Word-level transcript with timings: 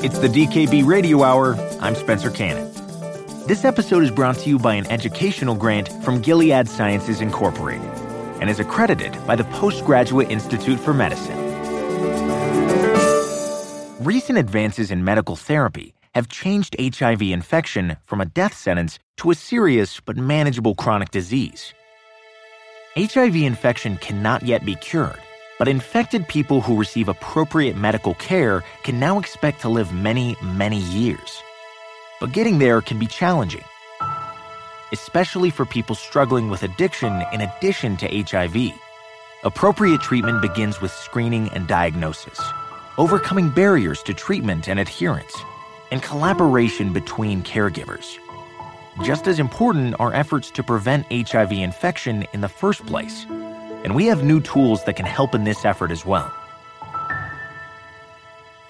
It's 0.00 0.20
the 0.20 0.28
DKB 0.28 0.86
Radio 0.86 1.24
Hour. 1.24 1.56
I'm 1.80 1.96
Spencer 1.96 2.30
Cannon. 2.30 2.70
This 3.48 3.64
episode 3.64 4.04
is 4.04 4.12
brought 4.12 4.36
to 4.36 4.48
you 4.48 4.56
by 4.56 4.74
an 4.74 4.86
educational 4.86 5.56
grant 5.56 5.88
from 6.04 6.20
Gilead 6.20 6.68
Sciences 6.68 7.20
Incorporated 7.20 7.90
and 8.40 8.48
is 8.48 8.60
accredited 8.60 9.18
by 9.26 9.34
the 9.34 9.42
Postgraduate 9.42 10.30
Institute 10.30 10.78
for 10.78 10.94
Medicine. 10.94 11.36
Recent 13.98 14.38
advances 14.38 14.92
in 14.92 15.02
medical 15.02 15.34
therapy 15.34 15.94
have 16.14 16.28
changed 16.28 16.76
HIV 16.78 17.22
infection 17.22 17.96
from 18.06 18.20
a 18.20 18.26
death 18.26 18.56
sentence 18.56 19.00
to 19.16 19.32
a 19.32 19.34
serious 19.34 19.98
but 19.98 20.16
manageable 20.16 20.76
chronic 20.76 21.10
disease. 21.10 21.74
HIV 22.96 23.34
infection 23.34 23.96
cannot 23.96 24.44
yet 24.44 24.64
be 24.64 24.76
cured, 24.76 25.20
but 25.58 25.68
infected 25.68 26.28
people 26.28 26.60
who 26.60 26.76
receive 26.76 27.08
appropriate 27.08 27.76
medical 27.76 28.14
care 28.14 28.62
can 28.84 28.98
now 29.00 29.18
expect 29.18 29.60
to 29.60 29.68
live 29.68 29.92
many, 29.92 30.36
many 30.42 30.78
years. 30.78 31.42
But 32.20 32.32
getting 32.32 32.58
there 32.58 32.80
can 32.80 32.98
be 32.98 33.06
challenging, 33.06 33.64
especially 34.92 35.50
for 35.50 35.64
people 35.66 35.94
struggling 35.94 36.48
with 36.48 36.62
addiction 36.62 37.22
in 37.32 37.40
addition 37.40 37.96
to 37.98 38.24
HIV. 38.24 38.72
Appropriate 39.44 40.00
treatment 40.00 40.42
begins 40.42 40.80
with 40.80 40.90
screening 40.90 41.48
and 41.50 41.68
diagnosis, 41.68 42.40
overcoming 42.96 43.50
barriers 43.50 44.02
to 44.04 44.14
treatment 44.14 44.68
and 44.68 44.80
adherence, 44.80 45.36
and 45.92 46.02
collaboration 46.02 46.92
between 46.92 47.42
caregivers. 47.42 48.16
Just 49.04 49.28
as 49.28 49.38
important 49.38 49.94
are 50.00 50.12
efforts 50.12 50.50
to 50.50 50.64
prevent 50.64 51.06
HIV 51.12 51.52
infection 51.52 52.26
in 52.32 52.40
the 52.40 52.48
first 52.48 52.84
place, 52.84 53.26
and 53.84 53.94
we 53.94 54.06
have 54.06 54.22
new 54.22 54.40
tools 54.40 54.84
that 54.84 54.96
can 54.96 55.06
help 55.06 55.34
in 55.34 55.44
this 55.44 55.64
effort 55.64 55.90
as 55.90 56.06
well. 56.06 56.32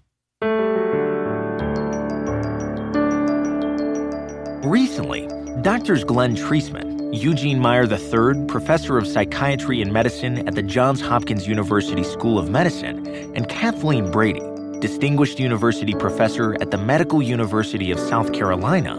Recently, 4.64 5.28
Doctors 5.62 6.04
Glenn 6.04 6.36
Treisman, 6.36 7.01
Eugene 7.14 7.60
Meyer 7.60 7.84
III, 7.84 8.46
professor 8.48 8.98
of 8.98 9.06
psychiatry 9.06 9.82
and 9.82 9.92
medicine 9.92 10.48
at 10.48 10.56
the 10.56 10.64
Johns 10.64 11.02
Hopkins 11.02 11.46
University 11.46 12.04
School 12.04 12.40
of 12.40 12.50
Medicine, 12.50 13.06
and 13.36 13.50
Kathleen 13.50 14.10
Brady, 14.10 14.40
distinguished 14.80 15.38
university 15.38 15.94
professor 15.94 16.56
at 16.62 16.72
the 16.72 16.78
Medical 16.78 17.22
University 17.22 17.92
of 17.92 18.00
South 18.00 18.32
Carolina, 18.32 18.98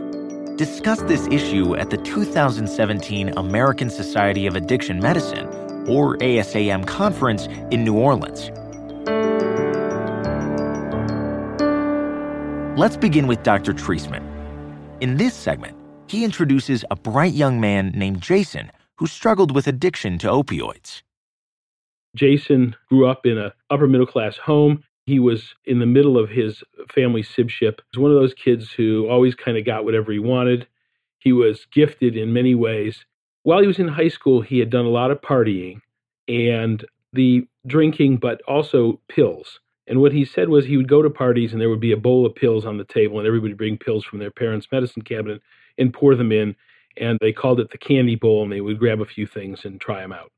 discussed 0.57 1.09
this 1.09 1.27
issue 1.29 1.75
at 1.75 1.89
the 1.89 1.97
2017 1.97 3.31
American 3.39 3.89
Society 3.89 4.47
of 4.47 4.57
Addiction 4.57 5.01
Medicine, 5.01 5.47
or 5.89 6.19
ASAM, 6.19 6.87
conference 6.87 7.47
in 7.71 7.83
New 7.83 7.95
Orleans. 7.95 8.51
Let's 12.79 12.99
begin 12.99 13.27
with 13.27 13.43
Dr. 13.43 13.73
Treisman. 13.73 14.23
In 15.01 15.17
this 15.17 15.33
segment, 15.33 15.77
he 16.13 16.25
introduces 16.25 16.85
a 16.91 16.97
bright 16.97 17.33
young 17.33 17.59
man 17.59 17.91
named 17.97 18.21
Jason 18.21 18.71
who 18.99 19.07
struggled 19.07 19.55
with 19.55 19.67
addiction 19.67 20.19
to 20.19 20.27
opioids. 20.27 21.01
Jason 22.15 22.77
grew 22.91 23.09
up 23.09 23.25
in 23.25 23.39
a 23.39 23.55
upper 23.71 23.89
middle 23.89 24.07
class 24.07 24.37
home. 24.37 24.85
He 25.07 25.19
was 25.19 25.55
in 25.65 25.79
the 25.79 25.87
middle 25.87 26.19
of 26.19 26.29
his 26.29 26.63
family 26.95 27.23
sibship. 27.23 27.79
He 27.79 27.99
was 27.99 28.03
one 28.03 28.11
of 28.11 28.21
those 28.21 28.35
kids 28.35 28.71
who 28.71 29.09
always 29.09 29.35
kind 29.35 29.57
of 29.57 29.65
got 29.65 29.87
whatever 29.87 30.13
he 30.13 30.19
wanted. 30.19 30.67
He 31.19 31.33
was 31.33 31.67
gifted 31.73 32.15
in 32.15 32.35
many 32.35 32.55
ways. 32.55 33.07
While 33.45 33.63
he 33.63 33.67
was 33.67 33.79
in 33.79 33.89
high 33.89 34.09
school, 34.09 34.43
he 34.43 34.59
had 34.59 34.69
done 34.69 34.85
a 34.85 34.91
lot 34.91 35.11
of 35.11 35.23
partying 35.23 35.81
and 36.29 36.85
the 37.15 37.49
drinking, 37.67 38.19
but 38.19 38.43
also 38.43 39.01
pills. 39.09 39.61
And 39.87 40.03
what 40.03 40.13
he 40.13 40.27
said 40.27 40.51
was 40.51 40.67
he 40.67 40.77
would 40.77 40.89
go 40.89 41.01
to 41.01 41.09
parties 41.09 41.53
and 41.53 41.61
there 41.61 41.71
would 41.71 41.81
be 41.81 41.93
a 41.93 41.97
bowl 41.97 42.27
of 42.27 42.35
pills 42.35 42.67
on 42.67 42.77
the 42.77 42.85
table, 42.85 43.19
and 43.19 43.27
everybody 43.27 43.55
would 43.55 43.59
bring 43.59 43.79
pills 43.79 44.05
from 44.05 44.19
their 44.19 44.31
parents' 44.31 44.69
medicine 44.71 45.03
cabinet 45.03 45.41
and 45.79 45.93
pour 45.93 46.15
them 46.15 46.33
in. 46.33 46.57
And 46.97 47.19
they 47.21 47.33
called 47.33 47.61
it 47.61 47.71
the 47.71 47.79
candy 47.79 48.17
bowl, 48.17 48.43
and 48.43 48.53
they 48.53 48.61
would 48.61 48.79
grab 48.79 49.01
a 49.01 49.07
few 49.07 49.27
things 49.27 49.65
and 49.65 49.81
try 49.81 50.01
them 50.01 50.13
out. 50.13 50.31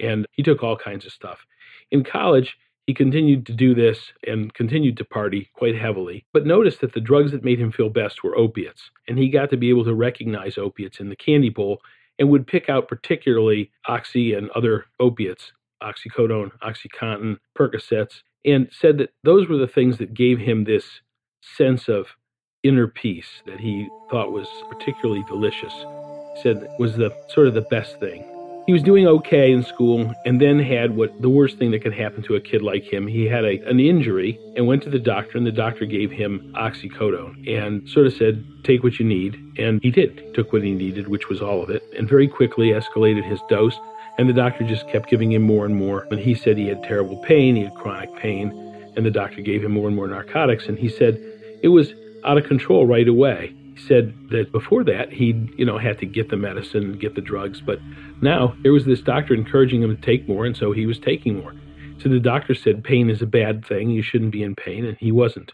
And 0.00 0.26
he 0.32 0.42
took 0.42 0.62
all 0.62 0.76
kinds 0.76 1.04
of 1.04 1.12
stuff. 1.12 1.44
In 1.90 2.04
college, 2.04 2.56
he 2.86 2.94
continued 2.94 3.46
to 3.46 3.52
do 3.52 3.74
this 3.74 4.12
and 4.26 4.52
continued 4.54 4.96
to 4.96 5.04
party 5.04 5.50
quite 5.54 5.76
heavily, 5.76 6.24
but 6.32 6.46
noticed 6.46 6.80
that 6.80 6.92
the 6.92 7.00
drugs 7.00 7.32
that 7.32 7.44
made 7.44 7.60
him 7.60 7.70
feel 7.70 7.88
best 7.88 8.24
were 8.24 8.36
opiates. 8.36 8.90
And 9.06 9.18
he 9.18 9.28
got 9.28 9.50
to 9.50 9.56
be 9.56 9.68
able 9.68 9.84
to 9.84 9.94
recognize 9.94 10.58
opiates 10.58 11.00
in 11.00 11.08
the 11.08 11.16
candy 11.16 11.50
bowl 11.50 11.80
and 12.18 12.30
would 12.30 12.46
pick 12.46 12.68
out 12.68 12.88
particularly 12.88 13.70
oxy 13.86 14.34
and 14.34 14.50
other 14.50 14.86
opiates, 14.98 15.52
oxycodone, 15.82 16.50
oxycontin, 16.62 17.38
Percocets, 17.56 18.22
and 18.44 18.68
said 18.72 18.98
that 18.98 19.10
those 19.24 19.48
were 19.48 19.56
the 19.56 19.66
things 19.66 19.98
that 19.98 20.14
gave 20.14 20.38
him 20.38 20.64
this 20.64 21.00
sense 21.42 21.88
of 21.88 22.16
inner 22.62 22.86
peace 22.86 23.42
that 23.46 23.58
he 23.60 23.88
thought 24.10 24.32
was 24.32 24.46
particularly 24.70 25.24
delicious. 25.28 25.72
He 25.72 26.42
said 26.42 26.68
was 26.78 26.96
the 26.96 27.14
sort 27.28 27.46
of 27.46 27.54
the 27.54 27.62
best 27.62 27.98
thing. 28.00 28.24
He 28.66 28.72
was 28.72 28.82
doing 28.82 29.06
okay 29.06 29.50
in 29.50 29.64
school 29.64 30.12
and 30.24 30.40
then 30.40 30.60
had 30.60 30.94
what 30.94 31.20
the 31.22 31.30
worst 31.30 31.58
thing 31.58 31.70
that 31.70 31.82
could 31.82 31.94
happen 31.94 32.22
to 32.24 32.36
a 32.36 32.40
kid 32.40 32.62
like 32.62 32.84
him. 32.84 33.06
He 33.06 33.24
had 33.24 33.44
a, 33.44 33.58
an 33.68 33.80
injury 33.80 34.38
and 34.54 34.66
went 34.66 34.82
to 34.84 34.90
the 34.90 34.98
doctor, 34.98 35.38
and 35.38 35.46
the 35.46 35.50
doctor 35.50 35.86
gave 35.86 36.10
him 36.10 36.52
oxycodone 36.54 37.48
and 37.48 37.88
sort 37.88 38.06
of 38.06 38.12
said, 38.12 38.44
Take 38.62 38.84
what 38.84 38.98
you 39.00 39.06
need. 39.06 39.34
And 39.58 39.82
he 39.82 39.90
did. 39.90 40.34
Took 40.34 40.52
what 40.52 40.62
he 40.62 40.72
needed, 40.72 41.08
which 41.08 41.28
was 41.28 41.40
all 41.40 41.62
of 41.62 41.70
it, 41.70 41.82
and 41.96 42.08
very 42.08 42.28
quickly 42.28 42.68
escalated 42.68 43.24
his 43.24 43.40
dose. 43.48 43.76
And 44.18 44.28
the 44.28 44.34
doctor 44.34 44.64
just 44.64 44.86
kept 44.88 45.08
giving 45.08 45.32
him 45.32 45.42
more 45.42 45.64
and 45.64 45.74
more. 45.74 46.06
And 46.10 46.20
he 46.20 46.34
said 46.34 46.58
he 46.58 46.68
had 46.68 46.84
terrible 46.84 47.16
pain, 47.24 47.56
he 47.56 47.62
had 47.62 47.74
chronic 47.74 48.14
pain, 48.16 48.50
and 48.94 49.06
the 49.06 49.10
doctor 49.10 49.40
gave 49.40 49.64
him 49.64 49.72
more 49.72 49.88
and 49.88 49.96
more 49.96 50.06
narcotics. 50.06 50.66
And 50.66 50.78
he 50.78 50.90
said 50.90 51.18
it 51.62 51.68
was 51.68 51.94
out 52.24 52.38
of 52.38 52.44
control 52.44 52.86
right 52.86 53.08
away. 53.08 53.54
He 53.74 53.86
said 53.86 54.14
that 54.30 54.52
before 54.52 54.84
that 54.84 55.12
he'd, 55.12 55.50
you 55.58 55.64
know, 55.64 55.78
had 55.78 55.98
to 55.98 56.06
get 56.06 56.28
the 56.28 56.36
medicine 56.36 56.82
and 56.82 57.00
get 57.00 57.14
the 57.14 57.20
drugs, 57.20 57.60
but 57.60 57.78
now 58.20 58.54
there 58.62 58.72
was 58.72 58.84
this 58.84 59.00
doctor 59.00 59.34
encouraging 59.34 59.82
him 59.82 59.94
to 59.94 60.02
take 60.02 60.28
more, 60.28 60.44
and 60.44 60.56
so 60.56 60.72
he 60.72 60.86
was 60.86 60.98
taking 60.98 61.38
more. 61.38 61.54
So 61.98 62.08
the 62.08 62.20
doctor 62.20 62.54
said 62.54 62.84
pain 62.84 63.10
is 63.10 63.22
a 63.22 63.26
bad 63.26 63.64
thing, 63.64 63.90
you 63.90 64.02
shouldn't 64.02 64.32
be 64.32 64.42
in 64.42 64.54
pain, 64.54 64.84
and 64.84 64.96
he 64.98 65.12
wasn't. 65.12 65.52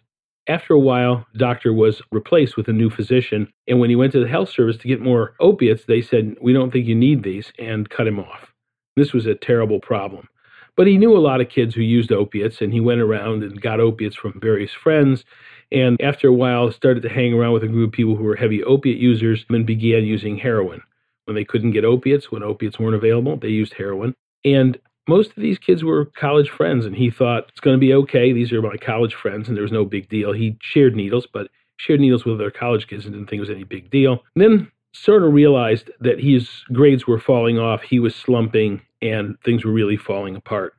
After 0.49 0.75
a 0.75 0.78
while, 0.78 1.27
doctor 1.37 1.72
was 1.72 2.00
replaced 2.12 2.56
with 2.56 2.69
a 2.69 2.72
new 2.72 2.88
physician, 2.88 3.53
and 3.66 3.81
when 3.81 3.91
he 3.91 3.97
went 3.97 4.12
to 4.12 4.21
the 4.21 4.28
health 4.28 4.50
service 4.50 4.77
to 4.78 4.88
get 4.88 5.00
more 5.00 5.34
opiates, 5.41 5.84
they 5.87 6.00
said, 6.00 6.37
We 6.41 6.53
don't 6.53 6.72
think 6.72 6.87
you 6.87 6.94
need 6.94 7.25
these, 7.25 7.53
and 7.59 7.91
cut 7.91 8.06
him 8.06 8.21
off. 8.21 8.53
This 8.94 9.12
was 9.12 9.27
a 9.27 9.34
terrible 9.34 9.81
problem. 9.81 10.28
But 10.77 10.87
he 10.87 10.98
knew 10.98 11.16
a 11.16 11.19
lot 11.19 11.41
of 11.41 11.48
kids 11.48 11.75
who 11.75 11.83
used 11.83 12.12
opiates, 12.12 12.60
and 12.60 12.72
he 12.72 12.81
went 12.81 13.00
around 13.00 13.43
and 13.43 13.60
got 13.60 13.81
opiates 13.81 14.15
from 14.15 14.38
various 14.41 14.72
friends 14.72 15.25
and 15.72 16.00
after 16.00 16.28
a 16.28 16.32
while 16.32 16.71
started 16.71 17.03
to 17.03 17.09
hang 17.09 17.34
around 17.34 17.53
with 17.53 17.65
a 17.65 17.69
group 17.69 17.88
of 17.88 17.93
people 17.93 18.16
who 18.16 18.25
were 18.25 18.37
heavy 18.37 18.62
opiate 18.65 18.99
users 18.99 19.44
and 19.49 19.66
began 19.66 20.04
using 20.04 20.37
heroin. 20.37 20.81
When 21.25 21.34
they 21.34 21.44
couldn't 21.44 21.72
get 21.72 21.84
opiates, 21.84 22.31
when 22.31 22.44
opiates 22.44 22.78
weren't 22.78 22.94
available, 22.94 23.37
they 23.37 23.49
used 23.49 23.75
heroin. 23.75 24.15
And 24.44 24.78
most 25.09 25.31
of 25.31 25.43
these 25.43 25.59
kids 25.59 25.82
were 25.82 26.06
college 26.16 26.50
friends, 26.50 26.84
and 26.84 26.94
he 26.94 27.10
thought 27.10 27.49
it's 27.49 27.60
going 27.60 27.75
to 27.75 27.81
be 27.81 27.94
okay. 27.94 28.32
These 28.32 28.53
are 28.53 28.62
my 28.62 28.77
college 28.77 29.15
friends, 29.15 29.49
and 29.49 29.56
there 29.56 29.62
was 29.62 29.72
no 29.72 29.84
big 29.84 30.09
deal. 30.09 30.32
He 30.32 30.56
shared 30.60 30.94
needles, 30.94 31.27
but 31.32 31.49
shared 31.78 32.00
needles 32.00 32.25
with 32.25 32.37
other 32.37 32.50
college 32.50 32.87
kids 32.87 33.04
and 33.04 33.15
didn't 33.15 33.28
think 33.28 33.38
it 33.38 33.48
was 33.48 33.50
any 33.50 33.65
big 33.65 33.91
deal. 33.91 34.22
And 34.34 34.43
then 34.43 34.72
sort 34.93 35.22
of 35.22 35.33
realized 35.33 35.91
that 36.00 36.21
his 36.21 36.48
grades 36.72 37.06
were 37.06 37.21
falling 37.21 37.59
off, 37.59 37.83
he 37.83 37.98
was 37.98 38.15
slumping, 38.15 38.81
and 39.03 39.37
things 39.44 39.65
were 39.65 39.72
really 39.72 39.97
falling 39.97 40.37
apart. 40.37 40.75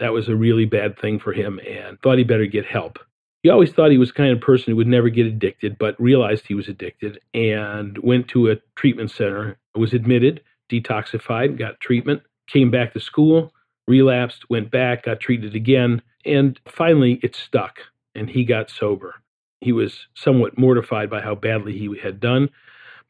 That 0.00 0.12
was 0.12 0.28
a 0.28 0.36
really 0.36 0.64
bad 0.64 0.98
thing 0.98 1.18
for 1.18 1.32
him, 1.32 1.60
and 1.68 2.00
thought 2.00 2.18
he 2.18 2.24
better 2.24 2.46
get 2.46 2.64
help. 2.64 2.98
He 3.44 3.50
always 3.50 3.72
thought 3.72 3.90
he 3.90 3.98
was 3.98 4.08
the 4.08 4.14
kind 4.14 4.32
of 4.32 4.40
person 4.40 4.70
who 4.70 4.76
would 4.76 4.86
never 4.86 5.10
get 5.10 5.26
addicted, 5.26 5.76
but 5.76 6.00
realized 6.00 6.46
he 6.46 6.54
was 6.54 6.66
addicted 6.66 7.20
and 7.34 7.98
went 7.98 8.26
to 8.28 8.50
a 8.50 8.56
treatment 8.74 9.10
center, 9.10 9.58
was 9.74 9.92
admitted, 9.92 10.40
detoxified, 10.70 11.58
got 11.58 11.78
treatment, 11.78 12.22
came 12.46 12.70
back 12.70 12.94
to 12.94 13.00
school, 13.00 13.52
relapsed, 13.86 14.48
went 14.48 14.70
back, 14.70 15.02
got 15.02 15.20
treated 15.20 15.54
again, 15.54 16.00
and 16.24 16.58
finally 16.66 17.20
it 17.22 17.36
stuck 17.36 17.80
and 18.14 18.30
he 18.30 18.46
got 18.46 18.70
sober. 18.70 19.16
He 19.60 19.72
was 19.72 20.06
somewhat 20.14 20.56
mortified 20.56 21.10
by 21.10 21.20
how 21.20 21.34
badly 21.34 21.78
he 21.78 21.98
had 22.02 22.20
done, 22.20 22.48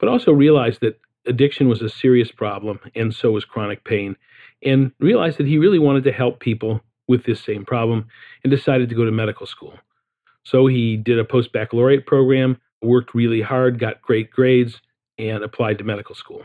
but 0.01 0.09
also 0.09 0.33
realized 0.33 0.81
that 0.81 0.99
addiction 1.27 1.69
was 1.69 1.81
a 1.81 1.89
serious 1.89 2.33
problem 2.33 2.81
and 2.97 3.15
so 3.15 3.31
was 3.31 3.45
chronic 3.45 3.85
pain, 3.85 4.17
and 4.65 4.91
realized 4.99 5.39
that 5.39 5.47
he 5.47 5.59
really 5.59 5.79
wanted 5.79 6.03
to 6.03 6.13
help 6.13 6.41
people 6.41 6.81
with 7.07 7.23
this 7.23 7.41
same 7.41 7.65
problem 7.65 8.09
and 8.43 8.51
decided 8.51 8.89
to 8.89 8.97
go 8.97 9.05
to 9.05 9.13
medical 9.13 9.47
school. 9.47 9.79
So 10.45 10.67
he 10.67 10.97
did 10.97 11.19
a 11.19 11.25
post 11.25 11.53
baccalaureate 11.53 12.07
program, 12.07 12.61
worked 12.83 13.15
really 13.15 13.41
hard, 13.41 13.79
got 13.79 14.03
great 14.03 14.31
grades, 14.31 14.81
and 15.19 15.43
applied 15.43 15.79
to 15.79 15.85
medical 15.85 16.15
school. 16.15 16.43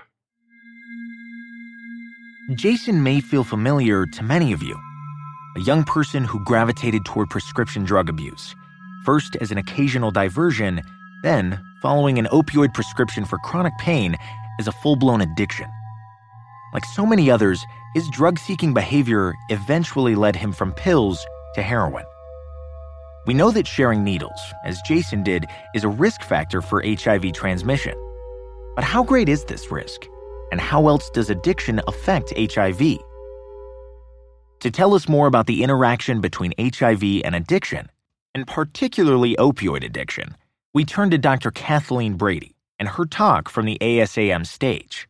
Jason 2.56 3.04
may 3.04 3.20
feel 3.20 3.44
familiar 3.44 4.06
to 4.08 4.24
many 4.24 4.54
of 4.54 4.64
you. 4.64 4.80
A 5.58 5.62
young 5.62 5.84
person 5.84 6.24
who 6.24 6.44
gravitated 6.46 7.06
toward 7.06 7.30
prescription 7.30 7.84
drug 7.84 8.10
abuse, 8.10 8.56
first 9.06 9.36
as 9.42 9.52
an 9.52 9.58
occasional 9.58 10.12
diversion, 10.12 10.82
then, 11.22 11.62
following 11.82 12.18
an 12.18 12.26
opioid 12.28 12.74
prescription 12.74 13.26
for 13.26 13.38
chronic 13.40 13.74
pain, 13.80 14.16
as 14.60 14.68
a 14.68 14.72
full 14.72 14.96
blown 14.96 15.22
addiction. 15.22 15.70
Like 16.74 16.86
so 16.86 17.06
many 17.06 17.30
others, 17.30 17.64
his 17.94 18.08
drug 18.10 18.40
seeking 18.40 18.74
behavior 18.74 19.34
eventually 19.50 20.16
led 20.16 20.36
him 20.36 20.52
from 20.52 20.74
pills 20.74 21.26
to 21.56 21.62
heroin. 21.62 22.06
We 23.30 23.36
know 23.36 23.52
that 23.52 23.68
sharing 23.68 24.04
needles, 24.04 24.42
as 24.66 24.82
Jason 24.82 25.22
did, 25.22 25.46
is 25.76 25.84
a 25.84 25.88
risk 25.88 26.24
factor 26.24 26.64
for 26.64 26.84
HIV 26.84 27.32
transmission. 27.34 27.94
But 28.74 28.84
how 28.84 29.04
great 29.04 29.30
is 29.30 29.46
this 29.46 29.72
risk? 29.72 30.08
And 30.52 30.60
how 30.60 30.88
else 30.88 31.12
does 31.12 31.30
addiction 31.30 31.80
affect 31.88 32.34
HIV? 32.36 32.80
To 34.62 34.72
tell 34.72 34.96
us 34.96 35.08
more 35.08 35.28
about 35.28 35.46
the 35.46 35.62
interaction 35.62 36.22
between 36.22 36.56
HIV 36.60 37.22
and 37.24 37.36
addiction, 37.36 37.92
and 38.34 38.48
particularly 38.48 39.36
opioid 39.36 39.86
addiction, 39.86 40.36
we 40.74 40.84
turn 40.84 41.12
to 41.12 41.20
Dr. 41.20 41.52
Kathleen 41.52 42.16
Brady 42.16 42.56
and 42.80 42.90
her 42.90 43.06
talk 43.06 43.48
from 43.48 43.68
the 43.68 43.78
ASAM 43.80 44.44
stage. 44.48 45.08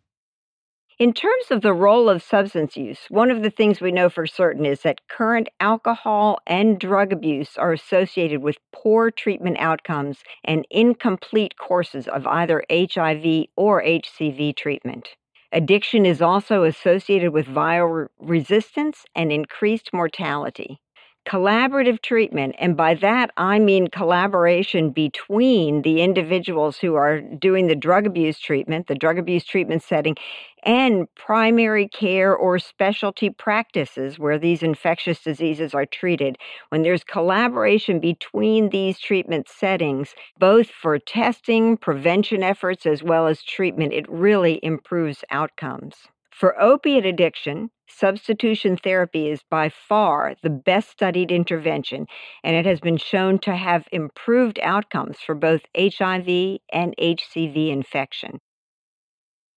In 1.00 1.14
terms 1.14 1.46
of 1.50 1.62
the 1.62 1.72
role 1.72 2.10
of 2.10 2.22
substance 2.22 2.76
use, 2.76 3.06
one 3.08 3.32
of 3.32 3.42
the 3.42 3.50
things 3.50 3.80
we 3.80 3.90
know 3.90 4.10
for 4.10 4.28
certain 4.28 4.66
is 4.66 4.82
that 4.82 5.08
current 5.08 5.48
alcohol 5.62 6.40
and 6.46 6.78
drug 6.78 7.14
abuse 7.14 7.56
are 7.56 7.72
associated 7.72 8.42
with 8.42 8.58
poor 8.74 9.10
treatment 9.10 9.56
outcomes 9.62 10.18
and 10.44 10.68
incomplete 10.70 11.58
courses 11.58 12.10
of 12.10 12.28
either 12.28 12.66
HIV 12.70 13.46
or 13.56 13.82
HCV 13.82 14.54
treatment. 14.58 15.16
Addiction 15.54 16.06
is 16.06 16.22
also 16.22 16.66
associated 16.66 17.32
with 17.32 17.46
viral 17.46 18.10
resistance 18.20 19.06
and 19.16 19.32
increased 19.32 19.94
mortality 19.94 20.82
collaborative 21.30 22.02
treatment, 22.02 22.56
and 22.58 22.76
by 22.76 22.96
that 22.96 23.32
I 23.38 23.60
mean 23.60 23.88
collaboration 23.88 24.90
between 24.90 25.84
the 25.84 26.02
individuals 26.02 26.80
who 26.80 26.96
are 26.96 27.22
doing 27.22 27.68
the 27.68 27.76
drug 27.76 28.08
abuse 28.08 28.40
treatment, 28.40 28.88
the 28.88 28.96
drug 28.96 29.20
abuse 29.20 29.46
treatment 29.46 29.84
setting, 29.84 30.16
and 30.64 31.08
primary 31.16 31.88
care 31.88 32.36
or 32.36 32.58
specialty 32.58 33.30
practices 33.30 34.18
where 34.18 34.40
these 34.40 34.64
infectious 34.64 35.22
diseases 35.22 35.76
are 35.76 35.86
treated. 35.86 36.38
When 36.70 36.82
there's 36.82 37.04
collaboration 37.04 38.00
between 38.00 38.70
these 38.70 39.00
treatment 39.00 39.48
settings, 39.48 40.16
both 40.40 40.70
for 40.70 40.98
testing, 40.98 41.78
prevention 41.78 42.42
efforts, 42.42 42.88
as 42.88 43.04
well 43.04 43.28
as 43.28 43.44
treatment, 43.44 43.94
it 43.94 44.10
really 44.10 44.60
improves 44.64 45.24
outcomes. 45.30 45.96
For 46.40 46.58
opiate 46.58 47.06
addiction, 47.06 47.70
substitution 47.90 48.78
therapy 48.78 49.28
is 49.28 49.42
by 49.50 49.68
far 49.68 50.36
the 50.42 50.50
best 50.50 50.90
studied 50.90 51.32
intervention, 51.32 52.08
and 52.46 52.56
it 52.56 52.66
has 52.66 52.80
been 52.80 52.96
shown 52.96 53.40
to 53.40 53.54
have 53.54 53.90
improved 53.92 54.58
outcomes 54.64 55.18
for 55.20 55.36
both 55.36 55.60
HIV 55.78 56.60
and 56.72 56.96
HCV 56.98 57.72
infection. 57.72 58.40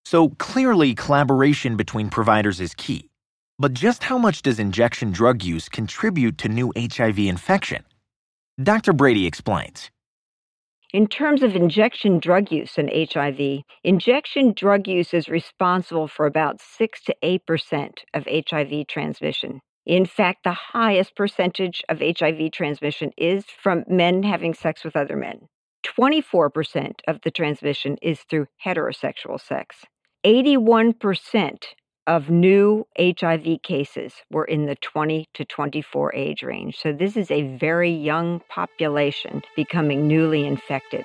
So 0.04 0.30
clearly, 0.30 0.96
collaboration 0.96 1.76
between 1.76 2.10
providers 2.10 2.58
is 2.58 2.74
key. 2.74 3.10
But 3.60 3.74
just 3.74 4.02
how 4.02 4.18
much 4.18 4.42
does 4.42 4.58
injection 4.58 5.12
drug 5.12 5.44
use 5.44 5.68
contribute 5.68 6.36
to 6.38 6.48
new 6.48 6.72
HIV 6.76 7.20
infection? 7.20 7.84
Dr. 8.60 8.92
Brady 8.92 9.24
explains. 9.24 9.92
In 10.92 11.06
terms 11.06 11.42
of 11.42 11.56
injection 11.56 12.18
drug 12.18 12.52
use 12.52 12.76
and 12.76 12.90
HIV, 12.92 13.62
injection 13.82 14.52
drug 14.52 14.86
use 14.86 15.14
is 15.14 15.26
responsible 15.26 16.06
for 16.06 16.26
about 16.26 16.60
6 16.60 17.02
to 17.04 17.16
8% 17.22 18.00
of 18.12 18.28
HIV 18.28 18.88
transmission. 18.88 19.62
In 19.86 20.04
fact, 20.04 20.44
the 20.44 20.52
highest 20.52 21.16
percentage 21.16 21.82
of 21.88 22.02
HIV 22.02 22.52
transmission 22.52 23.10
is 23.16 23.46
from 23.46 23.84
men 23.88 24.22
having 24.22 24.52
sex 24.52 24.84
with 24.84 24.94
other 24.94 25.16
men. 25.16 25.48
24% 25.82 26.92
of 27.08 27.22
the 27.22 27.30
transmission 27.30 27.96
is 28.02 28.20
through 28.28 28.48
heterosexual 28.62 29.40
sex. 29.40 29.86
81% 30.26 31.64
of 32.06 32.30
new 32.30 32.86
HIV 32.98 33.62
cases 33.62 34.14
were 34.30 34.44
in 34.44 34.66
the 34.66 34.76
20 34.76 35.28
to 35.34 35.44
24 35.44 36.14
age 36.14 36.42
range. 36.42 36.78
So, 36.78 36.92
this 36.92 37.16
is 37.16 37.30
a 37.30 37.56
very 37.56 37.92
young 37.92 38.40
population 38.48 39.42
becoming 39.56 40.08
newly 40.08 40.46
infected. 40.46 41.04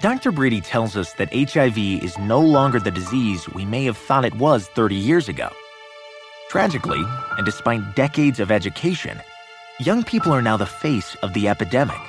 Dr. 0.00 0.32
Brady 0.32 0.62
tells 0.62 0.96
us 0.96 1.12
that 1.14 1.34
HIV 1.34 1.76
is 1.76 2.16
no 2.18 2.40
longer 2.40 2.80
the 2.80 2.90
disease 2.90 3.48
we 3.50 3.66
may 3.66 3.84
have 3.84 3.98
thought 3.98 4.24
it 4.24 4.34
was 4.36 4.66
30 4.68 4.94
years 4.94 5.28
ago. 5.28 5.50
Tragically, 6.48 7.02
and 7.36 7.44
despite 7.44 7.94
decades 7.94 8.40
of 8.40 8.50
education, 8.50 9.20
young 9.80 10.02
people 10.02 10.32
are 10.32 10.40
now 10.40 10.56
the 10.56 10.64
face 10.64 11.14
of 11.16 11.34
the 11.34 11.48
epidemic. 11.48 12.00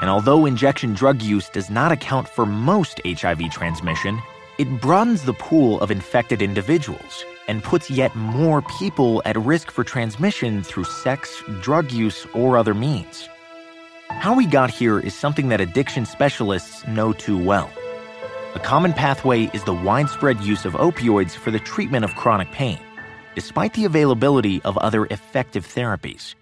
And 0.00 0.08
although 0.08 0.46
injection 0.46 0.94
drug 0.94 1.22
use 1.22 1.48
does 1.48 1.70
not 1.70 1.90
account 1.90 2.28
for 2.28 2.46
most 2.46 3.00
HIV 3.04 3.50
transmission, 3.50 4.20
it 4.58 4.80
broadens 4.80 5.22
the 5.22 5.32
pool 5.34 5.80
of 5.80 5.90
infected 5.90 6.42
individuals 6.42 7.24
and 7.48 7.62
puts 7.62 7.90
yet 7.90 8.14
more 8.14 8.62
people 8.62 9.22
at 9.24 9.36
risk 9.36 9.70
for 9.70 9.84
transmission 9.84 10.62
through 10.62 10.84
sex, 10.84 11.42
drug 11.60 11.90
use, 11.90 12.26
or 12.34 12.56
other 12.56 12.74
means. 12.74 13.28
How 14.10 14.34
we 14.34 14.46
got 14.46 14.70
here 14.70 15.00
is 15.00 15.14
something 15.14 15.48
that 15.48 15.60
addiction 15.60 16.06
specialists 16.06 16.86
know 16.86 17.12
too 17.12 17.42
well. 17.42 17.70
A 18.54 18.60
common 18.60 18.92
pathway 18.92 19.50
is 19.54 19.64
the 19.64 19.72
widespread 19.72 20.40
use 20.42 20.64
of 20.64 20.74
opioids 20.74 21.32
for 21.32 21.50
the 21.50 21.58
treatment 21.58 22.04
of 22.04 22.14
chronic 22.14 22.50
pain, 22.52 22.78
despite 23.34 23.72
the 23.74 23.86
availability 23.86 24.60
of 24.62 24.76
other 24.78 25.06
effective 25.06 25.66
therapies. 25.66 26.34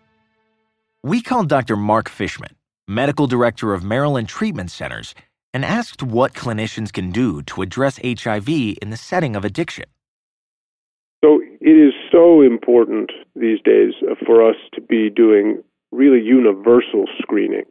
We 1.02 1.22
called 1.22 1.48
Dr. 1.48 1.76
Mark 1.76 2.08
Fishman, 2.08 2.56
medical 2.88 3.26
director 3.26 3.72
of 3.72 3.84
Maryland 3.84 4.28
Treatment 4.28 4.70
Centers, 4.70 5.14
and 5.52 5.64
asked 5.64 6.02
what 6.02 6.34
clinicians 6.34 6.92
can 6.92 7.10
do 7.10 7.42
to 7.42 7.62
address 7.62 7.98
HIV 8.04 8.48
in 8.48 8.90
the 8.90 8.96
setting 8.96 9.36
of 9.36 9.44
addiction. 9.44 9.84
So, 11.22 11.40
it 11.60 11.76
is 11.76 11.92
so 12.10 12.40
important 12.40 13.10
these 13.36 13.60
days 13.62 13.92
uh, 14.10 14.14
for 14.24 14.48
us 14.48 14.56
to 14.74 14.80
be 14.80 15.10
doing 15.10 15.62
really 15.92 16.20
universal 16.20 17.04
screening 17.20 17.64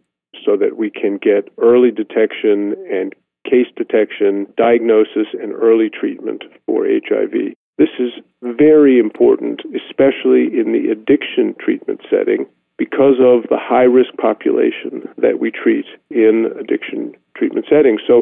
so 0.46 0.56
that 0.58 0.78
we 0.78 0.92
can 0.92 1.18
get 1.18 1.52
early 1.58 1.92
detection 1.92 2.76
and 2.92 3.14
case 3.46 3.68
detection, 3.76 4.46
diagnosis, 4.58 5.28
and 5.34 5.54
early 5.54 5.90
treatment 5.90 6.44
for 6.66 6.86
HIV. 6.86 7.56
This 7.78 7.90
is 7.98 8.12
very 8.44 9.00
important, 9.00 9.62
especially 9.74 10.52
in 10.54 10.74
the 10.74 10.92
addiction 10.92 11.56
treatment 11.60 12.02
setting, 12.10 12.46
because 12.78 13.16
of 13.20 13.50
the 13.50 13.58
high 13.60 13.84
risk 13.84 14.12
population 14.20 15.08
that 15.18 15.40
we 15.40 15.52
treat 15.52 15.86
in 16.10 16.52
addiction 16.60 17.14
treatment 17.40 17.66
settings. 17.70 18.02
So 18.06 18.22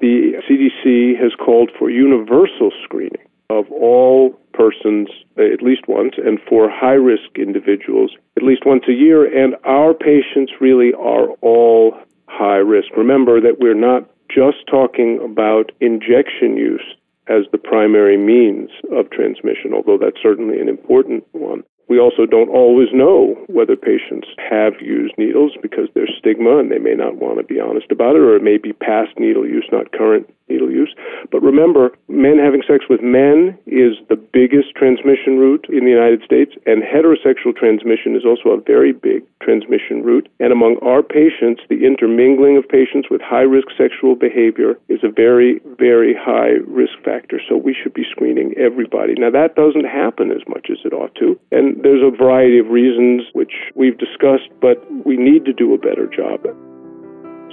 the 0.00 0.38
CDC 0.46 1.18
has 1.20 1.32
called 1.34 1.70
for 1.78 1.90
universal 1.90 2.70
screening 2.84 3.26
of 3.50 3.70
all 3.70 4.30
persons 4.54 5.08
at 5.36 5.62
least 5.62 5.88
once, 5.88 6.14
and 6.16 6.38
for 6.48 6.70
high 6.70 7.00
risk 7.10 7.36
individuals 7.36 8.12
at 8.36 8.42
least 8.42 8.64
once 8.64 8.84
a 8.88 8.92
year. 8.92 9.24
And 9.26 9.56
our 9.64 9.92
patients 9.92 10.52
really 10.60 10.92
are 10.94 11.28
all 11.42 11.94
high 12.28 12.62
risk. 12.62 12.88
Remember 12.96 13.40
that 13.40 13.58
we're 13.60 13.74
not 13.74 14.08
just 14.30 14.66
talking 14.70 15.20
about 15.22 15.72
injection 15.80 16.56
use 16.56 16.94
as 17.28 17.44
the 17.52 17.58
primary 17.58 18.16
means 18.16 18.70
of 18.90 19.10
transmission, 19.10 19.72
although 19.74 19.98
that's 19.98 20.20
certainly 20.22 20.60
an 20.60 20.68
important 20.68 21.24
one. 21.32 21.62
We 21.88 21.98
also 21.98 22.26
don't 22.26 22.48
always 22.48 22.88
know 22.92 23.36
whether 23.48 23.76
patients 23.76 24.28
have 24.38 24.74
used 24.80 25.14
needles 25.18 25.52
because 25.60 25.88
there's 25.94 26.14
stigma 26.18 26.58
and 26.58 26.70
they 26.70 26.78
may 26.78 26.94
not 26.94 27.16
want 27.16 27.38
to 27.38 27.44
be 27.44 27.60
honest 27.60 27.90
about 27.90 28.16
it, 28.16 28.22
or 28.22 28.36
it 28.36 28.42
may 28.42 28.56
be 28.56 28.72
past 28.72 29.18
needle 29.18 29.46
use, 29.46 29.68
not 29.70 29.92
current 29.92 30.26
needle 30.48 30.70
use. 30.70 30.94
But 31.30 31.42
remember, 31.42 31.92
men 32.08 32.38
having 32.38 32.62
sex 32.66 32.84
with 32.88 33.00
men 33.02 33.56
is 33.66 33.96
the 34.08 34.16
biggest 34.16 34.74
transmission 34.76 35.38
route 35.38 35.66
in 35.68 35.84
the 35.84 35.90
United 35.90 36.22
States, 36.24 36.52
and 36.66 36.82
heterosexual 36.82 37.56
transmission 37.56 38.16
is 38.16 38.24
also 38.24 38.50
a 38.50 38.60
very 38.60 38.92
big 38.92 39.24
transmission 39.40 40.02
route. 40.02 40.28
And 40.40 40.52
among 40.52 40.76
our 40.82 41.02
patients, 41.02 41.62
the 41.68 41.84
intermingling 41.84 42.56
of 42.56 42.68
patients 42.68 43.08
with 43.10 43.20
high 43.20 43.48
risk 43.48 43.68
sexual 43.76 44.14
behavior 44.14 44.78
is 44.88 45.00
a 45.02 45.10
very, 45.10 45.60
very 45.78 46.14
high 46.14 46.60
risk 46.66 46.94
factor. 47.04 47.40
So 47.48 47.56
we 47.56 47.74
should 47.74 47.94
be 47.94 48.04
screening 48.10 48.54
everybody. 48.56 49.14
Now, 49.16 49.30
that 49.30 49.56
doesn't 49.56 49.86
happen 49.86 50.30
as 50.30 50.42
much 50.48 50.68
as 50.70 50.78
it 50.84 50.92
ought 50.92 51.14
to. 51.16 51.38
And 51.50 51.71
there's 51.82 52.02
a 52.02 52.10
variety 52.14 52.58
of 52.58 52.66
reasons 52.68 53.22
which 53.32 53.52
we've 53.74 53.96
discussed, 53.98 54.48
but 54.60 54.76
we 55.04 55.16
need 55.16 55.44
to 55.44 55.52
do 55.52 55.74
a 55.74 55.78
better 55.78 56.06
job. 56.06 56.44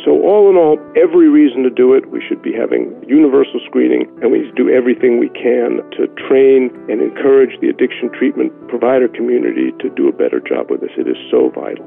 So, 0.06 0.12
all 0.24 0.50
in 0.50 0.56
all, 0.56 0.80
every 0.96 1.28
reason 1.28 1.64
to 1.64 1.70
do 1.70 1.94
it. 1.94 2.10
We 2.10 2.24
should 2.26 2.42
be 2.42 2.54
having 2.54 2.96
universal 3.06 3.60
screening, 3.66 4.08
and 4.22 4.32
we 4.32 4.40
need 4.40 4.56
to 4.56 4.64
do 4.64 4.70
everything 4.70 5.20
we 5.20 5.28
can 5.30 5.84
to 6.00 6.08
train 6.28 6.72
and 6.88 7.02
encourage 7.02 7.60
the 7.60 7.68
addiction 7.68 8.10
treatment 8.18 8.54
provider 8.70 9.10
community 9.10 9.72
to 9.82 9.90
do 9.90 10.08
a 10.08 10.14
better 10.14 10.40
job 10.40 10.72
with 10.72 10.80
this. 10.80 10.92
It 10.98 11.08
is 11.08 11.18
so 11.30 11.52
vital. 11.54 11.86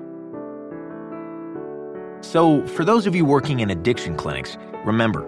So, 2.20 2.66
for 2.66 2.84
those 2.84 3.06
of 3.06 3.16
you 3.16 3.24
working 3.24 3.60
in 3.60 3.70
addiction 3.70 4.14
clinics, 4.14 4.58
remember 4.84 5.22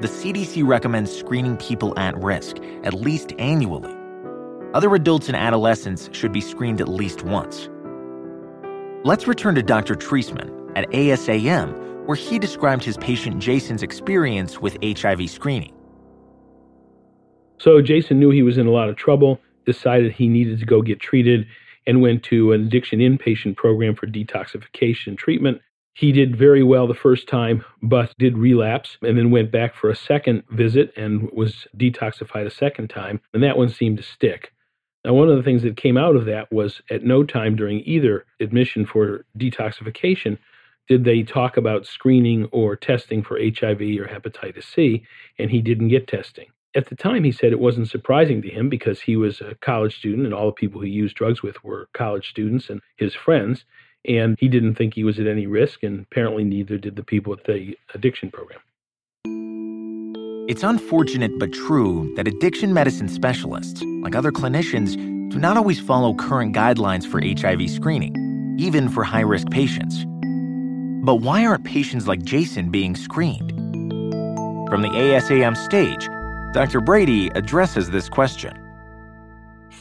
the 0.00 0.08
CDC 0.08 0.66
recommends 0.66 1.14
screening 1.14 1.58
people 1.58 1.96
at 1.98 2.16
risk 2.16 2.56
at 2.84 2.94
least 2.94 3.34
annually. 3.38 3.99
Other 4.72 4.94
adults 4.94 5.26
and 5.26 5.36
adolescents 5.36 6.08
should 6.12 6.32
be 6.32 6.40
screened 6.40 6.80
at 6.80 6.88
least 6.88 7.22
once. 7.22 7.68
Let's 9.02 9.26
return 9.26 9.56
to 9.56 9.62
Dr. 9.62 9.96
Treisman 9.96 10.70
at 10.76 10.88
ASAM, 10.90 12.06
where 12.06 12.16
he 12.16 12.38
described 12.38 12.84
his 12.84 12.96
patient 12.96 13.40
Jason's 13.40 13.82
experience 13.82 14.60
with 14.60 14.76
HIV 14.82 15.28
screening. 15.28 15.74
So 17.58 17.82
Jason 17.82 18.20
knew 18.20 18.30
he 18.30 18.44
was 18.44 18.58
in 18.58 18.68
a 18.68 18.70
lot 18.70 18.88
of 18.88 18.94
trouble, 18.94 19.40
decided 19.66 20.12
he 20.12 20.28
needed 20.28 20.60
to 20.60 20.66
go 20.66 20.82
get 20.82 21.00
treated, 21.00 21.46
and 21.86 22.00
went 22.00 22.22
to 22.24 22.52
an 22.52 22.64
addiction 22.66 23.00
inpatient 23.00 23.56
program 23.56 23.96
for 23.96 24.06
detoxification 24.06 25.18
treatment. 25.18 25.60
He 25.94 26.12
did 26.12 26.36
very 26.36 26.62
well 26.62 26.86
the 26.86 26.94
first 26.94 27.26
time, 27.28 27.64
but 27.82 28.14
did 28.18 28.38
relapse 28.38 28.96
and 29.02 29.18
then 29.18 29.32
went 29.32 29.50
back 29.50 29.74
for 29.74 29.90
a 29.90 29.96
second 29.96 30.44
visit 30.50 30.92
and 30.96 31.28
was 31.32 31.66
detoxified 31.76 32.46
a 32.46 32.50
second 32.50 32.88
time. 32.88 33.20
And 33.34 33.42
that 33.42 33.58
one 33.58 33.68
seemed 33.68 33.96
to 33.96 34.04
stick. 34.04 34.52
Now, 35.04 35.14
one 35.14 35.30
of 35.30 35.36
the 35.36 35.42
things 35.42 35.62
that 35.62 35.76
came 35.76 35.96
out 35.96 36.16
of 36.16 36.26
that 36.26 36.52
was 36.52 36.82
at 36.90 37.04
no 37.04 37.24
time 37.24 37.56
during 37.56 37.80
either 37.80 38.26
admission 38.38 38.84
for 38.84 39.24
detoxification 39.38 40.38
did 40.88 41.04
they 41.04 41.22
talk 41.22 41.56
about 41.56 41.86
screening 41.86 42.46
or 42.46 42.76
testing 42.76 43.22
for 43.22 43.38
HIV 43.38 43.80
or 43.80 44.08
hepatitis 44.08 44.64
C, 44.64 45.04
and 45.38 45.50
he 45.50 45.62
didn't 45.62 45.88
get 45.88 46.08
testing. 46.08 46.46
At 46.74 46.88
the 46.88 46.96
time, 46.96 47.24
he 47.24 47.32
said 47.32 47.52
it 47.52 47.60
wasn't 47.60 47.88
surprising 47.88 48.42
to 48.42 48.50
him 48.50 48.68
because 48.68 49.00
he 49.00 49.16
was 49.16 49.40
a 49.40 49.54
college 49.56 49.96
student 49.96 50.26
and 50.26 50.34
all 50.34 50.46
the 50.46 50.52
people 50.52 50.80
he 50.80 50.90
used 50.90 51.16
drugs 51.16 51.42
with 51.42 51.62
were 51.64 51.88
college 51.94 52.28
students 52.28 52.68
and 52.70 52.80
his 52.96 53.14
friends. 53.14 53.64
And 54.06 54.36
he 54.38 54.48
didn't 54.48 54.76
think 54.76 54.94
he 54.94 55.04
was 55.04 55.18
at 55.18 55.26
any 55.26 55.46
risk, 55.46 55.82
and 55.82 56.00
apparently 56.00 56.44
neither 56.44 56.78
did 56.78 56.96
the 56.96 57.02
people 57.02 57.32
at 57.32 57.44
the 57.44 57.76
addiction 57.94 58.30
program. 58.30 58.60
It's 60.50 60.64
unfortunate 60.64 61.38
but 61.38 61.52
true 61.52 62.12
that 62.16 62.26
addiction 62.26 62.74
medicine 62.74 63.08
specialists, 63.08 63.84
like 64.02 64.16
other 64.16 64.32
clinicians, 64.32 64.96
do 65.30 65.38
not 65.38 65.56
always 65.56 65.78
follow 65.78 66.12
current 66.12 66.56
guidelines 66.56 67.06
for 67.06 67.22
HIV 67.22 67.70
screening, 67.70 68.56
even 68.58 68.88
for 68.88 69.04
high 69.04 69.20
risk 69.20 69.48
patients. 69.50 70.04
But 71.04 71.20
why 71.20 71.46
aren't 71.46 71.62
patients 71.62 72.08
like 72.08 72.24
Jason 72.24 72.68
being 72.68 72.96
screened? 72.96 73.52
From 74.68 74.82
the 74.82 74.88
ASAM 74.88 75.56
stage, 75.56 76.08
Dr. 76.52 76.80
Brady 76.80 77.28
addresses 77.36 77.90
this 77.90 78.08
question. 78.08 78.52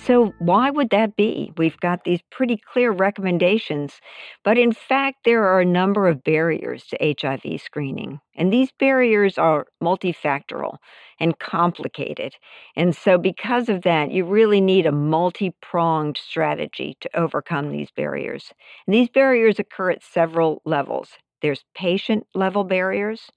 So, 0.10 0.34
why 0.40 0.72
would 0.72 0.90
that 0.90 1.16
be? 1.16 1.54
We've 1.56 1.80
got 1.80 2.04
these 2.04 2.24
pretty 2.32 2.58
clear 2.58 2.90
recommendations, 2.92 4.02
but 4.44 4.58
in 4.58 4.72
fact, 4.72 5.20
there 5.24 5.44
are 5.44 5.62
a 5.62 5.66
number 5.66 6.08
of 6.08 6.24
barriers 6.24 6.84
to 6.86 7.16
HIV 7.22 7.62
screening. 7.62 8.20
And 8.36 8.52
these 8.52 8.72
barriers 8.72 9.38
are 9.38 9.68
multifactorial 9.84 10.78
and 11.20 11.38
complicated. 11.38 12.34
And 12.76 12.96
so, 12.96 13.20
because 13.20 13.70
of 13.70 13.84
that, 13.84 14.10
you 14.10 14.26
really 14.26 14.62
need 14.62 14.88
a 14.88 14.92
multi 14.92 15.52
pronged 15.62 16.18
strategy 16.18 16.98
to 17.02 17.16
overcome 17.16 17.70
these 17.70 17.92
barriers. 17.92 18.52
And 18.88 18.96
these 18.96 19.10
barriers 19.10 19.60
occur 19.60 19.92
at 19.92 20.02
several 20.02 20.64
levels 20.66 21.20
there's 21.42 21.64
patient 21.74 22.28
level 22.34 22.64
barriers, 22.64 23.30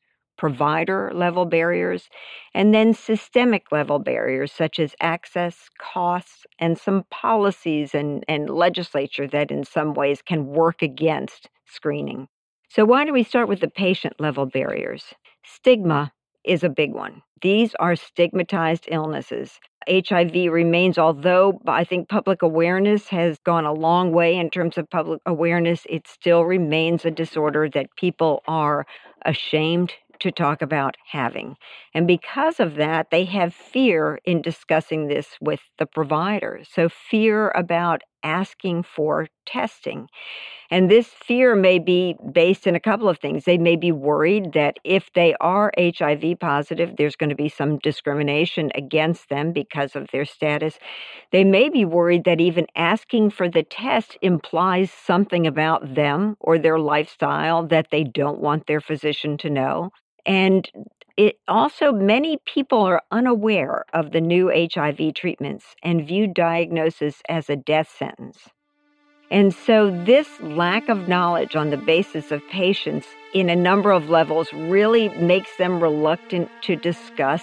provider 0.42 1.12
level 1.14 1.44
barriers, 1.44 2.08
and 2.52 2.74
then 2.74 2.92
systemic 2.92 3.70
level 3.70 4.00
barriers 4.00 4.50
such 4.50 4.80
as 4.80 4.92
access, 5.00 5.70
costs, 5.78 6.44
and 6.58 6.76
some 6.76 7.04
policies 7.12 7.94
and, 7.94 8.24
and 8.26 8.50
legislature 8.50 9.28
that 9.28 9.52
in 9.52 9.62
some 9.62 9.94
ways 9.94 10.20
can 10.20 10.48
work 10.48 10.82
against 10.82 11.48
screening. 11.66 12.26
So, 12.68 12.84
why 12.84 13.04
don't 13.04 13.14
we 13.14 13.22
start 13.22 13.48
with 13.48 13.60
the 13.60 13.70
patient 13.70 14.14
level 14.18 14.44
barriers? 14.44 15.14
Stigma 15.44 16.12
is 16.42 16.64
a 16.64 16.68
big 16.68 16.92
one. 16.92 17.22
These 17.40 17.76
are 17.78 17.94
stigmatized 17.94 18.88
illnesses. 18.90 19.60
HIV 19.88 20.52
remains, 20.52 20.98
although 20.98 21.60
I 21.68 21.84
think 21.84 22.08
public 22.08 22.42
awareness 22.42 23.06
has 23.08 23.38
gone 23.44 23.64
a 23.64 23.72
long 23.72 24.10
way 24.10 24.36
in 24.36 24.50
terms 24.50 24.76
of 24.76 24.90
public 24.90 25.20
awareness, 25.24 25.86
it 25.88 26.08
still 26.08 26.42
remains 26.44 27.04
a 27.04 27.12
disorder 27.12 27.68
that 27.70 27.94
people 27.96 28.42
are 28.48 28.86
ashamed 29.24 29.92
to 30.22 30.32
talk 30.32 30.62
about 30.62 30.96
having. 31.10 31.56
And 31.94 32.06
because 32.06 32.60
of 32.60 32.76
that, 32.76 33.10
they 33.10 33.24
have 33.24 33.54
fear 33.54 34.20
in 34.24 34.40
discussing 34.42 35.08
this 35.08 35.36
with 35.40 35.60
the 35.78 35.86
provider. 35.86 36.62
So, 36.70 36.88
fear 36.88 37.50
about 37.50 38.02
asking 38.24 38.84
for 38.84 39.26
testing. 39.46 40.08
And 40.70 40.90
this 40.90 41.08
fear 41.08 41.54
may 41.54 41.78
be 41.78 42.16
based 42.32 42.66
in 42.66 42.74
a 42.74 42.80
couple 42.80 43.08
of 43.08 43.18
things. 43.18 43.44
They 43.44 43.58
may 43.58 43.76
be 43.76 43.92
worried 43.92 44.52
that 44.54 44.78
if 44.84 45.12
they 45.14 45.34
are 45.40 45.72
HIV 45.78 46.40
positive, 46.40 46.96
there's 46.96 47.16
going 47.16 47.30
to 47.30 47.36
be 47.36 47.48
some 47.48 47.78
discrimination 47.78 48.70
against 48.74 49.28
them 49.28 49.52
because 49.52 49.94
of 49.96 50.08
their 50.12 50.24
status. 50.24 50.78
They 51.32 51.44
may 51.44 51.68
be 51.68 51.84
worried 51.84 52.24
that 52.24 52.40
even 52.40 52.66
asking 52.76 53.30
for 53.30 53.48
the 53.48 53.64
test 53.64 54.16
implies 54.22 54.90
something 54.90 55.46
about 55.46 55.94
them 55.94 56.36
or 56.40 56.58
their 56.58 56.78
lifestyle 56.78 57.66
that 57.66 57.88
they 57.90 58.04
don't 58.04 58.40
want 58.40 58.66
their 58.66 58.80
physician 58.80 59.36
to 59.38 59.50
know. 59.50 59.90
And 60.26 60.70
it 61.16 61.38
also, 61.46 61.92
many 61.92 62.38
people 62.46 62.82
are 62.82 63.02
unaware 63.10 63.84
of 63.92 64.12
the 64.12 64.20
new 64.20 64.50
HIV 64.50 65.14
treatments 65.14 65.76
and 65.82 66.06
view 66.06 66.26
diagnosis 66.26 67.22
as 67.28 67.50
a 67.50 67.56
death 67.56 67.94
sentence. 67.96 68.48
And 69.30 69.54
so, 69.54 69.90
this 70.04 70.28
lack 70.40 70.88
of 70.88 71.08
knowledge 71.08 71.56
on 71.56 71.70
the 71.70 71.76
basis 71.76 72.32
of 72.32 72.46
patients 72.50 73.06
in 73.34 73.48
a 73.48 73.56
number 73.56 73.90
of 73.90 74.10
levels 74.10 74.52
really 74.52 75.08
makes 75.10 75.56
them 75.56 75.82
reluctant 75.82 76.50
to 76.62 76.76
discuss 76.76 77.42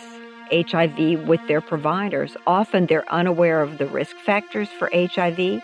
HIV 0.51 1.27
with 1.27 1.45
their 1.47 1.61
providers. 1.61 2.35
Often 2.47 2.87
they're 2.87 3.11
unaware 3.11 3.61
of 3.61 3.77
the 3.77 3.87
risk 3.87 4.15
factors 4.17 4.69
for 4.69 4.89
HIV, 4.93 5.61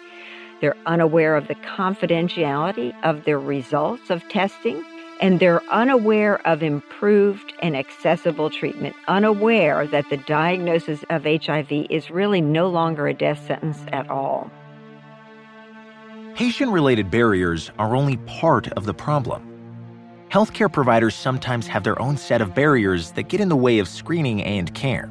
they're 0.62 0.78
unaware 0.86 1.36
of 1.36 1.48
the 1.48 1.56
confidentiality 1.56 2.94
of 3.04 3.26
their 3.26 3.40
results 3.40 4.10
of 4.10 4.28
testing 4.30 4.84
and 5.22 5.40
they're 5.40 5.64
unaware 5.72 6.46
of 6.48 6.62
improved 6.62 7.54
and 7.60 7.76
accessible 7.76 8.50
treatment, 8.50 8.96
unaware 9.08 9.88
that 9.88 10.10
the 10.10 10.18
diagnosis 10.18 11.04
of 11.10 11.24
HIV 11.24 11.72
is 11.90 12.10
really 12.12 12.42
no 12.42 12.68
longer 12.68 13.08
a 13.08 13.14
death 13.14 13.46
sentence 13.48 13.80
at 13.92 14.10
all. 14.10 14.52
Patient 16.36 16.72
related 16.72 17.10
barriers 17.10 17.72
are 17.80 17.96
only 17.96 18.18
part 18.18 18.68
of 18.74 18.86
the 18.86 18.94
problem. 18.94 19.52
Healthcare 20.30 20.72
providers 20.72 21.16
sometimes 21.16 21.66
have 21.68 21.84
their 21.84 22.02
own 22.02 22.18
set 22.18 22.42
of 22.42 22.54
barriers 22.54 23.12
that 23.12 23.30
get 23.30 23.40
in 23.40 23.48
the 23.48 23.56
way 23.56 23.80
of 23.80 23.88
screening 23.88 24.44
and 24.44 24.74
care. 24.74 25.10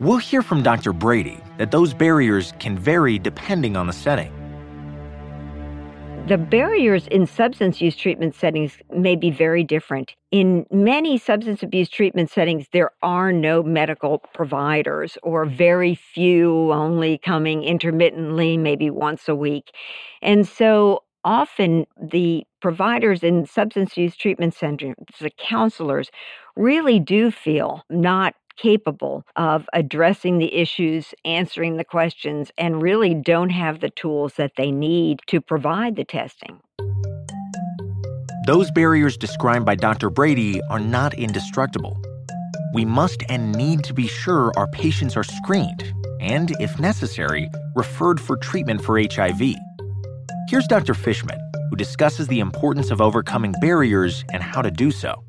We'll 0.00 0.18
hear 0.18 0.42
from 0.42 0.62
Dr. 0.62 0.92
Brady 0.92 1.40
that 1.58 1.70
those 1.70 1.94
barriers 1.94 2.52
can 2.58 2.78
vary 2.78 3.18
depending 3.18 3.76
on 3.76 3.86
the 3.86 3.92
setting. 3.92 4.32
The 6.28 6.36
barriers 6.36 7.06
in 7.06 7.26
substance 7.26 7.80
use 7.80 7.96
treatment 7.96 8.34
settings 8.34 8.76
may 8.94 9.16
be 9.16 9.30
very 9.30 9.64
different. 9.64 10.14
In 10.30 10.66
many 10.70 11.16
substance 11.16 11.62
abuse 11.62 11.88
treatment 11.88 12.28
settings, 12.28 12.66
there 12.70 12.90
are 13.02 13.32
no 13.32 13.62
medical 13.62 14.18
providers 14.34 15.16
or 15.22 15.46
very 15.46 15.94
few, 15.94 16.70
only 16.70 17.16
coming 17.16 17.64
intermittently, 17.64 18.58
maybe 18.58 18.90
once 18.90 19.26
a 19.26 19.34
week. 19.34 19.70
And 20.20 20.46
so 20.46 21.02
often 21.24 21.86
the 21.98 22.44
providers 22.60 23.22
in 23.22 23.46
substance 23.46 23.96
use 23.96 24.14
treatment 24.14 24.52
centers, 24.52 24.96
the 25.18 25.30
counselors, 25.30 26.10
really 26.56 27.00
do 27.00 27.30
feel 27.30 27.84
not 27.88 28.34
capable 28.58 29.24
of 29.36 29.68
addressing 29.72 30.38
the 30.38 30.54
issues, 30.54 31.14
answering 31.24 31.76
the 31.76 31.84
questions, 31.84 32.50
and 32.58 32.82
really 32.82 33.14
don't 33.14 33.50
have 33.50 33.80
the 33.80 33.90
tools 33.90 34.34
that 34.34 34.52
they 34.56 34.70
need 34.70 35.20
to 35.28 35.40
provide 35.40 35.96
the 35.96 36.04
testing. 36.04 36.60
Those 38.46 38.70
barriers 38.70 39.16
described 39.16 39.66
by 39.66 39.74
Dr. 39.74 40.10
Brady 40.10 40.60
are 40.70 40.80
not 40.80 41.14
indestructible. 41.14 42.00
We 42.74 42.84
must 42.84 43.22
and 43.28 43.52
need 43.52 43.84
to 43.84 43.94
be 43.94 44.06
sure 44.06 44.52
our 44.56 44.68
patients 44.68 45.16
are 45.16 45.24
screened 45.24 45.92
and, 46.20 46.50
if 46.60 46.78
necessary, 46.78 47.50
referred 47.76 48.20
for 48.20 48.36
treatment 48.36 48.82
for 48.82 48.98
HIV. 49.00 49.54
Here's 50.48 50.66
Dr. 50.66 50.94
Fishman, 50.94 51.38
who 51.70 51.76
discusses 51.76 52.26
the 52.28 52.40
importance 52.40 52.90
of 52.90 53.00
overcoming 53.00 53.54
barriers 53.60 54.24
and 54.32 54.42
how 54.42 54.62
to 54.62 54.70
do 54.70 54.90
so. 54.90 55.22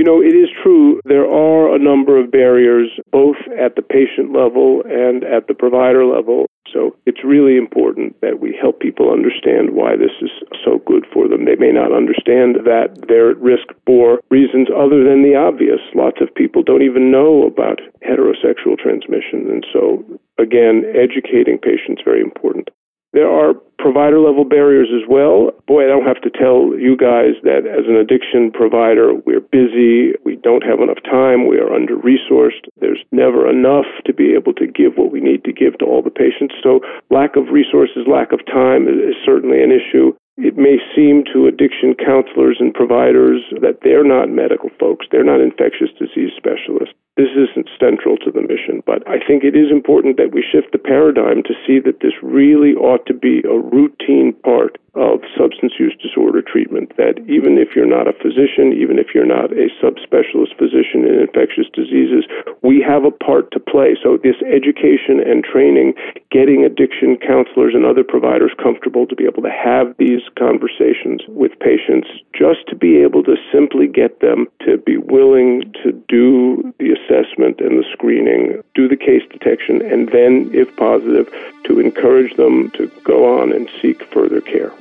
You 0.00 0.06
know, 0.08 0.22
it 0.22 0.32
is 0.32 0.48
true 0.64 0.98
there 1.04 1.28
are 1.28 1.76
a 1.76 1.78
number 1.78 2.16
of 2.16 2.32
barriers 2.32 2.88
both 3.12 3.36
at 3.52 3.76
the 3.76 3.82
patient 3.82 4.32
level 4.32 4.80
and 4.88 5.22
at 5.24 5.46
the 5.46 5.52
provider 5.52 6.06
level. 6.06 6.46
So 6.72 6.96
it's 7.04 7.20
really 7.22 7.58
important 7.58 8.16
that 8.22 8.40
we 8.40 8.56
help 8.56 8.80
people 8.80 9.12
understand 9.12 9.76
why 9.76 10.00
this 10.00 10.16
is 10.22 10.30
so 10.64 10.80
good 10.86 11.04
for 11.12 11.28
them. 11.28 11.44
They 11.44 11.60
may 11.60 11.68
not 11.68 11.92
understand 11.92 12.64
that 12.64 12.96
they're 13.12 13.36
at 13.36 13.44
risk 13.44 13.76
for 13.84 14.24
reasons 14.30 14.68
other 14.72 15.04
than 15.04 15.20
the 15.20 15.36
obvious. 15.36 15.84
Lots 15.92 16.24
of 16.24 16.34
people 16.34 16.62
don't 16.62 16.80
even 16.80 17.12
know 17.12 17.44
about 17.44 17.84
heterosexual 18.00 18.80
transmission. 18.80 19.52
And 19.52 19.66
so, 19.68 20.00
again, 20.40 20.88
educating 20.96 21.60
patients 21.60 22.00
very 22.00 22.22
important. 22.24 22.70
There 23.12 23.28
are 23.28 23.54
provider 23.78 24.20
level 24.20 24.44
barriers 24.44 24.88
as 24.94 25.08
well. 25.08 25.50
Boy, 25.66 25.84
I 25.84 25.88
don't 25.88 26.06
have 26.06 26.20
to 26.22 26.30
tell 26.30 26.78
you 26.78 26.96
guys 26.96 27.34
that 27.42 27.66
as 27.66 27.88
an 27.88 27.96
addiction 27.96 28.52
provider, 28.52 29.14
we're 29.26 29.40
busy, 29.40 30.14
we 30.24 30.36
don't 30.36 30.62
have 30.62 30.78
enough 30.78 31.02
time, 31.02 31.48
we 31.48 31.58
are 31.58 31.72
under 31.72 31.96
resourced. 31.96 32.68
There's 32.78 33.02
never 33.10 33.48
enough 33.48 33.88
to 34.06 34.12
be 34.14 34.34
able 34.34 34.52
to 34.54 34.66
give 34.66 34.94
what 34.94 35.10
we 35.10 35.20
need 35.20 35.42
to 35.44 35.52
give 35.52 35.78
to 35.78 35.86
all 35.86 36.02
the 36.02 36.14
patients. 36.14 36.54
So, 36.62 36.80
lack 37.10 37.34
of 37.34 37.50
resources, 37.50 38.06
lack 38.06 38.32
of 38.32 38.44
time 38.46 38.86
is 38.86 39.16
certainly 39.24 39.62
an 39.62 39.72
issue. 39.72 40.14
It 40.36 40.56
may 40.56 40.78
seem 40.94 41.24
to 41.34 41.46
addiction 41.46 41.94
counselors 41.98 42.58
and 42.60 42.72
providers 42.72 43.42
that 43.60 43.80
they're 43.82 44.06
not 44.06 44.30
medical 44.30 44.70
folks, 44.78 45.06
they're 45.10 45.24
not 45.24 45.40
infectious 45.40 45.90
disease 45.98 46.30
specialists. 46.36 46.94
This 47.20 47.36
isn't 47.36 47.68
central 47.78 48.16
to 48.24 48.32
the 48.32 48.40
mission, 48.40 48.80
but 48.86 49.06
I 49.06 49.20
think 49.20 49.44
it 49.44 49.52
is 49.52 49.70
important 49.70 50.16
that 50.16 50.32
we 50.32 50.40
shift 50.40 50.72
the 50.72 50.80
paradigm 50.80 51.42
to 51.42 51.52
see 51.66 51.76
that 51.80 52.00
this 52.00 52.16
really 52.22 52.72
ought 52.72 53.04
to 53.12 53.12
be 53.12 53.44
a 53.44 53.60
routine 53.60 54.32
part 54.40 54.80
of 54.94 55.22
substance 55.38 55.74
use 55.78 55.94
disorder 56.02 56.42
treatment. 56.42 56.96
That 56.96 57.22
even 57.30 57.58
if 57.58 57.76
you're 57.76 57.86
not 57.86 58.08
a 58.08 58.16
physician, 58.16 58.72
even 58.74 58.98
if 58.98 59.14
you're 59.14 59.28
not 59.28 59.52
a 59.52 59.70
subspecialist 59.78 60.56
physician 60.58 61.06
in 61.06 61.20
infectious 61.20 61.70
diseases, 61.72 62.26
we 62.62 62.82
have 62.82 63.04
a 63.04 63.12
part 63.12 63.52
to 63.52 63.60
play. 63.60 63.94
So, 64.02 64.18
this 64.18 64.40
education 64.42 65.22
and 65.22 65.44
training, 65.44 65.94
getting 66.32 66.64
addiction 66.64 67.20
counselors 67.20 67.76
and 67.76 67.84
other 67.84 68.02
providers 68.02 68.50
comfortable 68.58 69.06
to 69.06 69.14
be 69.14 69.28
able 69.28 69.42
to 69.42 69.52
have 69.52 69.94
these 69.98 70.24
conversations 70.34 71.22
with 71.28 71.52
patients, 71.60 72.08
just 72.34 72.66
to 72.68 72.74
be 72.74 72.98
able 72.98 73.22
to 73.24 73.36
simply 73.52 73.86
get 73.86 74.18
them 74.20 74.48
to 74.66 74.78
be 74.78 74.96
willing 74.96 75.70
to 75.84 75.92
do 76.08 76.66
the 76.78 76.96
assessment 77.10 77.60
and 77.60 77.78
the 77.78 77.84
screening, 77.92 78.62
do 78.74 78.88
the 78.88 78.96
case 78.96 79.22
detection, 79.30 79.82
and 79.82 80.08
then, 80.10 80.50
if 80.52 80.74
positive, 80.76 81.32
to 81.64 81.80
encourage 81.80 82.36
them 82.36 82.70
to 82.72 82.86
go 83.04 83.40
on 83.40 83.52
and 83.52 83.68
seek 83.80 84.02
further 84.12 84.40
care. 84.40 84.72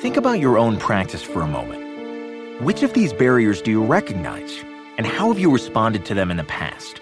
Think 0.00 0.16
about 0.16 0.38
your 0.38 0.58
own 0.58 0.76
practice 0.76 1.22
for 1.22 1.42
a 1.42 1.46
moment. 1.46 2.62
Which 2.62 2.82
of 2.82 2.92
these 2.92 3.12
barriers 3.12 3.60
do 3.60 3.70
you 3.70 3.84
recognize, 3.84 4.64
and 4.96 5.06
how 5.06 5.28
have 5.28 5.38
you 5.38 5.52
responded 5.52 6.04
to 6.06 6.14
them 6.14 6.30
in 6.30 6.36
the 6.36 6.44
past? 6.44 7.00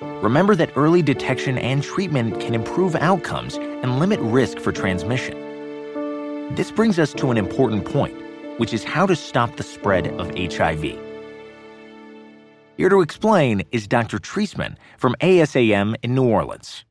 Remember 0.00 0.54
that 0.54 0.70
early 0.76 1.02
detection 1.02 1.58
and 1.58 1.82
treatment 1.82 2.40
can 2.40 2.54
improve 2.54 2.94
outcomes 2.96 3.56
and 3.56 3.98
limit 3.98 4.20
risk 4.20 4.58
for 4.58 4.72
transmission. 4.72 5.36
This 6.54 6.70
brings 6.70 6.98
us 6.98 7.12
to 7.14 7.30
an 7.30 7.36
important 7.36 7.84
point, 7.84 8.14
which 8.58 8.72
is 8.72 8.84
how 8.84 9.06
to 9.06 9.16
stop 9.16 9.56
the 9.56 9.62
spread 9.62 10.08
of 10.20 10.30
HIV. 10.36 11.07
Here 12.78 12.88
to 12.88 13.00
explain 13.00 13.64
is 13.72 13.88
Dr. 13.88 14.20
Treisman 14.20 14.76
from 14.98 15.16
ASAM 15.20 15.96
in 16.04 16.14
New 16.14 16.28
Orleans. 16.28 16.84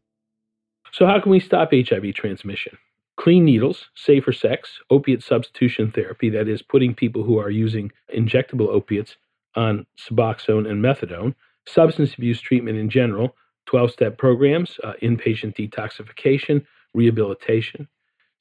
So, 0.91 1.06
how 1.06 1.22
can 1.22 1.32
we 1.32 1.39
stop 1.39 1.70
HIV 1.72 2.13
transmission? 2.13 2.77
Clean 3.15 3.46
needles, 3.46 3.86
safer 3.96 4.34
sex, 4.34 4.82
opiate 4.89 5.24
substitution 5.24 5.94
therapy, 5.94 6.29
that 6.29 6.50
is, 6.50 6.62
putting 6.62 6.94
people 6.94 7.24
who 7.24 7.39
are 7.39 7.50
using 7.50 7.89
injectable 8.13 8.67
opiates 8.67 9.15
on 9.56 9.86
Suboxone 9.98 10.70
and 10.70 10.84
methadone, 10.84 11.34
substance 11.65 12.15
abuse 12.15 12.41
treatment 12.41 12.77
in 12.77 12.89
general, 12.89 13.38
12 13.67 13.91
step 13.91 14.17
programs, 14.17 14.77
uh, 14.84 14.91
inpatient 15.01 15.56
detoxification, 15.56 16.65
rehabilitation, 16.96 17.88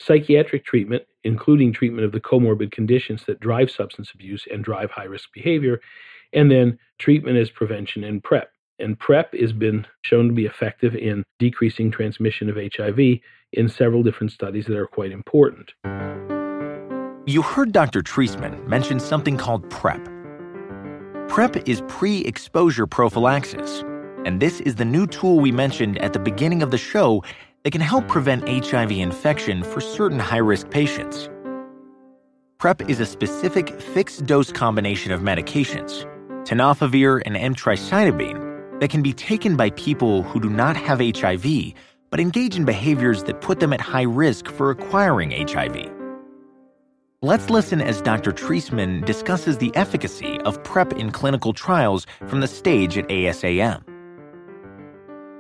psychiatric 0.01 0.65
treatment, 0.65 1.05
including 1.23 1.73
treatment 1.73 2.05
of 2.07 2.11
the 2.11 2.21
comorbid 2.21 2.73
conditions 2.73 3.23
that 3.27 3.39
drive 3.39 3.71
substance 3.71 4.11
abuse 4.13 4.49
and 4.53 4.65
drive 4.65 4.91
high 4.91 5.05
risk 5.05 5.29
behavior, 5.33 5.81
and 6.33 6.51
then 6.51 6.79
treatment 6.99 7.37
as 7.37 7.51
prevention 7.51 8.05
and 8.05 8.23
PrEP. 8.23 8.51
And 8.79 8.99
PrEP 8.99 9.35
has 9.35 9.53
been 9.53 9.87
shown 10.03 10.29
to 10.29 10.35
be 10.35 10.47
effective 10.47 10.95
in 10.95 11.25
decreasing 11.39 11.91
transmission 11.91 12.51
of 12.51 12.57
HIV 12.57 12.99
in 13.53 13.69
several 13.69 14.03
different 14.03 14.33
studies 14.33 14.67
that 14.67 14.77
are 14.77 14.87
quite 14.87 15.13
important. 15.13 15.73
You 17.27 17.43
heard 17.43 17.73
Dr. 17.73 18.03
Treisman 18.03 18.67
mention 18.67 19.01
something 19.01 19.37
called 19.37 19.69
PrEP. 19.71 20.07
PrEP 21.29 21.69
is 21.69 21.83
pre 21.89 22.21
exposure 22.21 22.87
prophylaxis, 22.87 23.83
and 24.25 24.41
this 24.41 24.61
is 24.61 24.77
the 24.77 24.85
new 24.85 25.07
tool 25.07 25.41
we 25.41 25.51
mentioned 25.51 25.99
at 25.99 26.13
the 26.13 26.19
beginning 26.19 26.63
of 26.63 26.71
the 26.71 26.79
show 26.79 27.25
that 27.65 27.73
can 27.73 27.81
help 27.81 28.07
prevent 28.07 28.47
HIV 28.49 28.93
infection 28.93 29.65
for 29.65 29.81
certain 29.81 30.21
high 30.21 30.37
risk 30.37 30.71
patients. 30.71 31.29
PrEP 32.59 32.89
is 32.89 33.01
a 33.01 33.07
specific 33.07 33.81
fixed 33.81 34.27
dose 34.27 34.53
combination 34.53 35.11
of 35.11 35.21
medications 35.21 36.07
tenofovir 36.47 37.21
and 37.27 37.37
emtricitabine 37.37 38.81
that 38.81 38.91
can 38.91 39.03
be 39.03 39.13
taken 39.13 39.57
by 39.57 39.71
people 39.71 40.23
who 40.23 40.41
do 40.41 40.49
not 40.49 40.77
have 40.77 41.01
HIV 41.01 41.75
but 42.11 42.21
engage 42.21 42.57
in 42.57 42.65
behaviors 42.65 43.25
that 43.25 43.41
put 43.41 43.61
them 43.61 43.73
at 43.73 43.81
high 43.81 44.03
risk 44.03 44.49
for 44.49 44.71
acquiring 44.71 45.33
HIV. 45.33 45.93
Let's 47.23 47.51
listen 47.51 47.81
as 47.81 48.01
Dr. 48.01 48.31
Treisman 48.31 49.05
discusses 49.05 49.59
the 49.59 49.75
efficacy 49.75 50.39
of 50.43 50.63
PrEP 50.63 50.93
in 50.93 51.11
clinical 51.11 51.53
trials 51.53 52.07
from 52.27 52.41
the 52.41 52.47
stage 52.47 52.97
at 52.97 53.09
ASAM. 53.09 53.83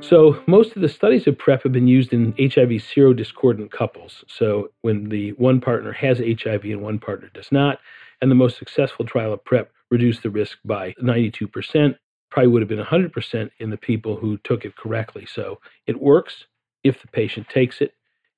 So, 0.01 0.43
most 0.47 0.77
of 0.77 0.83
the 0.83 0.89
studies 0.89 1.27
of 1.27 1.39
PrEP 1.39 1.63
have 1.63 1.73
been 1.73 1.89
used 1.89 2.13
in 2.13 2.33
HIV 2.39 2.83
serodiscordant 2.83 3.71
couples. 3.71 4.25
So, 4.27 4.71
when 4.83 5.09
the 5.09 5.33
one 5.33 5.61
partner 5.61 5.93
has 5.93 6.19
HIV 6.19 6.65
and 6.65 6.83
one 6.83 6.99
partner 6.99 7.31
does 7.33 7.51
not, 7.51 7.79
and 8.21 8.31
the 8.31 8.35
most 8.35 8.59
successful 8.59 9.05
trial 9.05 9.33
of 9.33 9.45
PrEP 9.45 9.71
reduced 9.91 10.23
the 10.23 10.31
risk 10.31 10.59
by 10.65 10.95
92%. 11.03 11.97
Probably 12.31 12.49
would 12.49 12.63
have 12.63 12.69
been 12.69 12.79
100% 12.83 13.51
in 13.59 13.71
the 13.71 13.77
people 13.77 14.17
who 14.17 14.37
took 14.39 14.65
it 14.65 14.77
correctly. 14.77 15.27
So 15.27 15.61
it 15.87 16.01
works 16.01 16.47
if 16.83 17.01
the 17.01 17.09
patient 17.09 17.49
takes 17.49 17.81
it, 17.81 17.93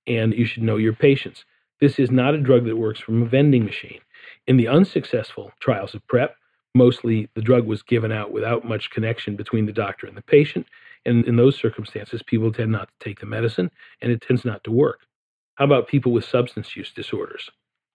and 0.06 0.32
you 0.34 0.46
should 0.46 0.62
know 0.62 0.76
your 0.76 0.92
patients. 0.94 1.44
This 1.80 1.98
is 1.98 2.10
not 2.10 2.34
a 2.34 2.40
drug 2.40 2.64
that 2.66 2.76
works 2.76 3.00
from 3.00 3.22
a 3.22 3.26
vending 3.26 3.64
machine. 3.64 4.00
In 4.46 4.56
the 4.56 4.68
unsuccessful 4.68 5.52
trials 5.60 5.94
of 5.94 6.06
PrEP, 6.08 6.34
mostly 6.74 7.28
the 7.34 7.42
drug 7.42 7.66
was 7.66 7.82
given 7.82 8.12
out 8.12 8.32
without 8.32 8.64
much 8.64 8.90
connection 8.90 9.36
between 9.36 9.66
the 9.66 9.72
doctor 9.72 10.06
and 10.06 10.16
the 10.16 10.22
patient. 10.22 10.66
And 11.04 11.26
in 11.26 11.36
those 11.36 11.58
circumstances, 11.58 12.22
people 12.22 12.52
tend 12.52 12.72
not 12.72 12.88
to 12.88 13.04
take 13.04 13.20
the 13.20 13.26
medicine 13.26 13.70
and 14.00 14.12
it 14.12 14.22
tends 14.22 14.44
not 14.44 14.64
to 14.64 14.70
work. 14.70 15.00
How 15.54 15.64
about 15.64 15.88
people 15.88 16.12
with 16.12 16.24
substance 16.24 16.76
use 16.76 16.92
disorders? 16.92 17.50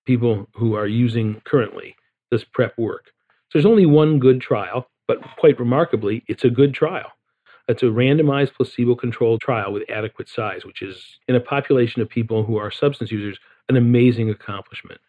People 0.05 0.47
who 0.55 0.75
are 0.75 0.87
using 0.87 1.41
currently, 1.45 1.95
does 2.31 2.43
PrEP 2.43 2.77
work? 2.77 3.12
There's 3.53 3.65
only 3.65 3.85
one 3.85 4.19
good 4.19 4.41
trial, 4.41 4.89
but 5.07 5.19
quite 5.37 5.59
remarkably, 5.59 6.23
it's 6.27 6.43
a 6.43 6.49
good 6.49 6.73
trial. 6.73 7.11
It's 7.67 7.83
a 7.83 7.87
randomized 7.87 8.53
placebo 8.55 8.95
controlled 8.95 9.41
trial 9.41 9.71
with 9.71 9.89
adequate 9.89 10.27
size, 10.27 10.65
which 10.65 10.81
is, 10.81 11.19
in 11.27 11.35
a 11.35 11.39
population 11.39 12.01
of 12.01 12.09
people 12.09 12.43
who 12.43 12.57
are 12.57 12.71
substance 12.71 13.11
users, 13.11 13.39
an 13.69 13.77
amazing 13.77 14.29
accomplishment. 14.29 14.99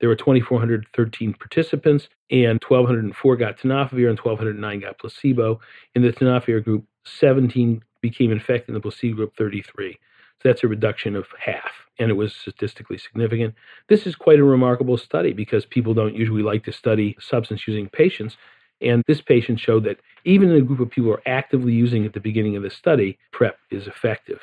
There 0.00 0.08
were 0.08 0.16
2,413 0.16 1.34
participants, 1.34 2.08
and 2.30 2.62
1,204 2.66 3.36
got 3.36 3.56
tenofovir 3.56 4.10
and 4.10 4.18
1,209 4.18 4.80
got 4.80 4.98
placebo. 4.98 5.60
In 5.94 6.02
the 6.02 6.12
tenofovir 6.12 6.62
group, 6.62 6.84
17 7.04 7.82
became 8.02 8.32
infected, 8.32 8.70
in 8.70 8.74
the 8.74 8.80
placebo 8.80 9.16
group, 9.16 9.36
33. 9.36 9.96
That's 10.44 10.64
a 10.64 10.68
reduction 10.68 11.16
of 11.16 11.26
half, 11.38 11.70
and 11.98 12.10
it 12.10 12.14
was 12.14 12.34
statistically 12.34 12.98
significant. 12.98 13.54
This 13.88 14.06
is 14.06 14.14
quite 14.14 14.38
a 14.38 14.44
remarkable 14.44 14.96
study 14.96 15.32
because 15.32 15.64
people 15.66 15.94
don't 15.94 16.14
usually 16.14 16.42
like 16.42 16.64
to 16.64 16.72
study 16.72 17.16
substance 17.20 17.66
using 17.66 17.88
patients. 17.88 18.36
And 18.80 19.04
this 19.06 19.20
patient 19.20 19.60
showed 19.60 19.84
that 19.84 20.00
even 20.24 20.50
in 20.50 20.56
a 20.56 20.62
group 20.62 20.80
of 20.80 20.90
people 20.90 21.10
who 21.10 21.14
are 21.14 21.22
actively 21.26 21.72
using 21.72 22.04
at 22.04 22.12
the 22.12 22.20
beginning 22.20 22.56
of 22.56 22.62
the 22.62 22.70
study, 22.70 23.18
PrEP 23.32 23.56
is 23.70 23.86
effective. 23.86 24.40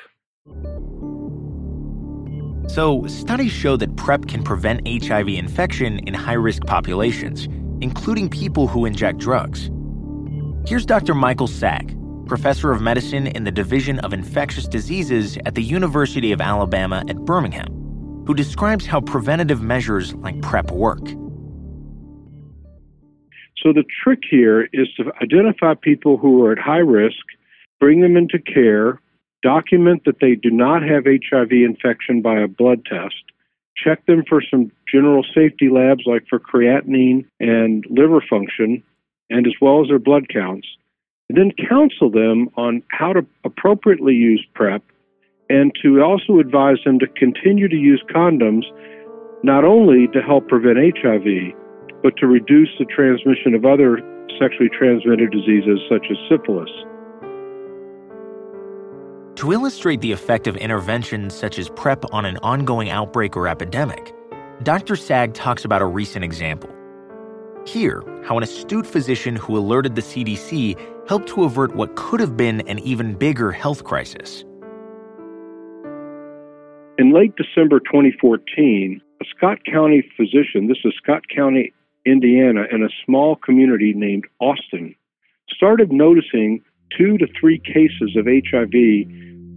So, 2.68 3.04
studies 3.08 3.50
show 3.50 3.76
that 3.76 3.96
PrEP 3.96 4.28
can 4.28 4.44
prevent 4.44 4.86
HIV 4.86 5.28
infection 5.28 5.98
in 6.00 6.14
high 6.14 6.34
risk 6.34 6.64
populations, 6.66 7.48
including 7.80 8.30
people 8.30 8.68
who 8.68 8.84
inject 8.84 9.18
drugs. 9.18 9.70
Here's 10.66 10.86
Dr. 10.86 11.14
Michael 11.14 11.48
Saag, 11.48 11.96
professor 12.30 12.70
of 12.70 12.80
medicine 12.80 13.26
in 13.26 13.42
the 13.42 13.50
Division 13.50 13.98
of 13.98 14.12
Infectious 14.12 14.68
Diseases 14.68 15.36
at 15.46 15.56
the 15.56 15.62
University 15.64 16.30
of 16.30 16.40
Alabama 16.40 17.02
at 17.08 17.16
Birmingham, 17.24 17.66
who 18.24 18.34
describes 18.34 18.86
how 18.86 19.00
preventative 19.00 19.60
measures 19.60 20.14
like 20.14 20.40
PrEP 20.40 20.70
work. 20.70 21.04
So, 23.60 23.72
the 23.72 23.82
trick 24.04 24.20
here 24.30 24.68
is 24.72 24.86
to 24.96 25.10
identify 25.20 25.74
people 25.74 26.18
who 26.18 26.44
are 26.44 26.52
at 26.52 26.58
high 26.60 26.76
risk, 26.76 27.18
bring 27.80 28.00
them 28.00 28.16
into 28.16 28.38
care, 28.38 29.00
document 29.42 30.02
that 30.06 30.20
they 30.20 30.36
do 30.36 30.50
not 30.50 30.82
have 30.82 31.06
HIV 31.06 31.50
infection 31.50 32.22
by 32.22 32.38
a 32.38 32.46
blood 32.46 32.84
test, 32.84 33.24
check 33.76 34.06
them 34.06 34.22
for 34.28 34.40
some 34.40 34.70
general 34.90 35.24
safety 35.34 35.68
labs 35.68 36.04
like 36.06 36.28
for 36.30 36.38
creatinine 36.38 37.24
and 37.40 37.84
liver 37.90 38.22
function, 38.30 38.84
and 39.30 39.48
as 39.48 39.54
well 39.60 39.82
as 39.82 39.88
their 39.88 39.98
blood 39.98 40.28
counts 40.32 40.68
and 41.30 41.38
then 41.38 41.52
counsel 41.68 42.10
them 42.10 42.50
on 42.56 42.82
how 42.88 43.12
to 43.12 43.24
appropriately 43.44 44.14
use 44.14 44.44
PrEP 44.52 44.82
and 45.48 45.70
to 45.80 46.02
also 46.02 46.40
advise 46.40 46.78
them 46.84 46.98
to 46.98 47.06
continue 47.06 47.68
to 47.68 47.76
use 47.76 48.02
condoms 48.12 48.64
not 49.44 49.64
only 49.64 50.08
to 50.08 50.20
help 50.20 50.48
prevent 50.48 50.76
HIV, 50.76 51.54
but 52.02 52.16
to 52.16 52.26
reduce 52.26 52.70
the 52.80 52.84
transmission 52.84 53.54
of 53.54 53.64
other 53.64 54.00
sexually 54.40 54.68
transmitted 54.76 55.30
diseases 55.30 55.78
such 55.88 56.04
as 56.10 56.16
syphilis. 56.28 56.70
To 59.36 59.52
illustrate 59.52 60.00
the 60.00 60.10
effect 60.10 60.48
of 60.48 60.56
interventions 60.56 61.32
such 61.32 61.60
as 61.60 61.68
PrEP 61.70 62.12
on 62.12 62.24
an 62.24 62.38
ongoing 62.38 62.90
outbreak 62.90 63.36
or 63.36 63.46
epidemic, 63.46 64.12
Dr. 64.64 64.94
Saag 64.94 65.32
talks 65.34 65.64
about 65.64 65.80
a 65.80 65.86
recent 65.86 66.24
example. 66.24 66.70
Here, 67.66 68.02
how 68.24 68.36
an 68.36 68.42
astute 68.42 68.86
physician 68.86 69.36
who 69.36 69.56
alerted 69.56 69.94
the 69.94 70.00
CDC 70.00 70.76
helped 71.10 71.28
to 71.28 71.42
avert 71.42 71.74
what 71.74 71.96
could 71.96 72.20
have 72.20 72.36
been 72.36 72.60
an 72.68 72.78
even 72.78 73.14
bigger 73.14 73.50
health 73.50 73.82
crisis. 73.82 74.44
In 76.98 77.12
late 77.12 77.34
December 77.34 77.80
2014, 77.80 79.00
a 79.20 79.24
Scott 79.36 79.58
County 79.64 80.08
physician, 80.16 80.68
this 80.68 80.78
is 80.84 80.92
Scott 81.02 81.22
County, 81.34 81.72
Indiana, 82.06 82.62
in 82.70 82.84
a 82.84 82.88
small 83.04 83.34
community 83.34 83.92
named 83.92 84.24
Austin, 84.38 84.94
started 85.52 85.90
noticing 85.90 86.62
two 86.96 87.18
to 87.18 87.26
three 87.40 87.58
cases 87.58 88.16
of 88.16 88.26
HIV 88.26 88.70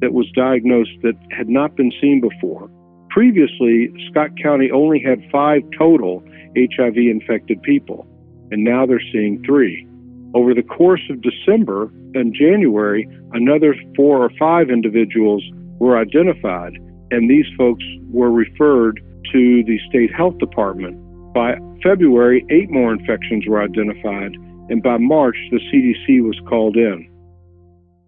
that 0.01 0.11
was 0.11 0.25
diagnosed 0.35 0.97
that 1.03 1.13
had 1.29 1.49
not 1.49 1.75
been 1.75 1.91
seen 2.01 2.19
before. 2.19 2.67
Previously, 3.11 3.93
Scott 4.09 4.31
County 4.41 4.71
only 4.71 4.99
had 4.99 5.21
five 5.31 5.61
total 5.77 6.23
HIV 6.57 6.97
infected 6.97 7.61
people, 7.61 8.07
and 8.49 8.63
now 8.63 8.87
they're 8.87 8.99
seeing 9.11 9.43
three. 9.45 9.87
Over 10.33 10.53
the 10.53 10.63
course 10.63 11.03
of 11.09 11.21
December 11.21 11.91
and 12.15 12.33
January, 12.33 13.07
another 13.33 13.75
four 13.95 14.23
or 14.23 14.31
five 14.39 14.69
individuals 14.69 15.43
were 15.79 15.97
identified, 15.97 16.73
and 17.11 17.29
these 17.29 17.45
folks 17.57 17.83
were 18.09 18.31
referred 18.31 18.99
to 19.31 19.63
the 19.63 19.79
state 19.87 20.13
health 20.13 20.37
department. 20.39 20.97
By 21.33 21.57
February, 21.83 22.45
eight 22.49 22.71
more 22.71 22.91
infections 22.93 23.45
were 23.47 23.61
identified, 23.61 24.35
and 24.69 24.81
by 24.81 24.97
March, 24.97 25.37
the 25.51 25.59
CDC 25.59 26.23
was 26.23 26.39
called 26.47 26.77
in. 26.77 27.09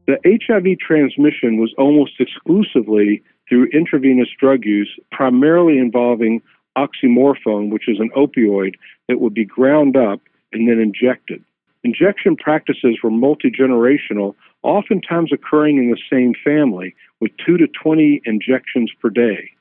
The 0.07 0.17
HIV 0.25 0.79
transmission 0.79 1.57
was 1.57 1.73
almost 1.77 2.13
exclusively 2.19 3.23
through 3.49 3.69
intravenous 3.73 4.29
drug 4.39 4.63
use, 4.63 4.99
primarily 5.11 5.77
involving 5.77 6.41
oxymorphone, 6.77 7.71
which 7.71 7.87
is 7.87 7.99
an 7.99 8.09
opioid 8.15 8.75
that 9.07 9.19
would 9.19 9.33
be 9.33 9.45
ground 9.45 9.95
up 9.95 10.21
and 10.53 10.67
then 10.67 10.79
injected. 10.79 11.43
Injection 11.85 12.35
practices 12.35 12.97
were 13.03 13.11
multi 13.11 13.51
generational, 13.51 14.33
oftentimes 14.63 15.31
occurring 15.31 15.77
in 15.77 15.91
the 15.91 16.01
same 16.11 16.33
family, 16.43 16.95
with 17.21 17.31
2 17.45 17.57
to 17.57 17.67
20 17.67 18.23
injections 18.25 18.91
per 18.99 19.11
day. 19.11 19.51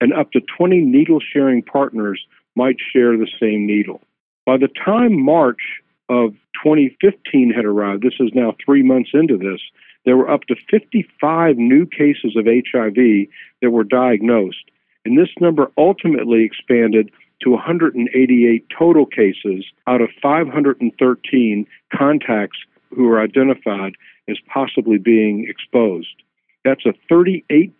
And 0.00 0.12
up 0.12 0.30
to 0.32 0.40
20 0.56 0.82
needle 0.82 1.18
sharing 1.18 1.62
partners 1.62 2.24
might 2.54 2.76
share 2.92 3.16
the 3.16 3.28
same 3.40 3.66
needle. 3.66 4.00
By 4.46 4.56
the 4.56 4.68
time 4.68 5.20
March 5.20 5.80
of 6.08 6.34
2015 6.62 7.52
had 7.52 7.64
arrived, 7.64 8.04
this 8.04 8.20
is 8.20 8.30
now 8.34 8.54
three 8.64 8.84
months 8.84 9.10
into 9.12 9.36
this, 9.36 9.60
there 10.04 10.16
were 10.16 10.30
up 10.30 10.42
to 10.44 10.54
55 10.70 11.56
new 11.56 11.86
cases 11.86 12.36
of 12.36 12.46
HIV 12.46 13.26
that 13.62 13.70
were 13.72 13.82
diagnosed. 13.82 14.70
And 15.04 15.18
this 15.18 15.34
number 15.40 15.72
ultimately 15.76 16.44
expanded 16.44 17.10
to 17.44 17.50
188 17.50 18.66
total 18.76 19.06
cases 19.06 19.64
out 19.86 20.00
of 20.00 20.08
513 20.20 21.66
contacts 21.96 22.58
who 22.90 23.04
were 23.04 23.20
identified 23.20 23.94
as 24.28 24.38
possibly 24.52 24.98
being 24.98 25.46
exposed. 25.48 26.22
That's 26.64 26.86
a 26.86 26.94
38% 27.12 27.72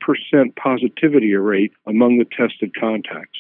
positivity 0.57 1.35
rate 1.35 1.73
among 1.87 2.19
the 2.19 2.27
tested 2.27 2.75
contacts. 2.79 3.39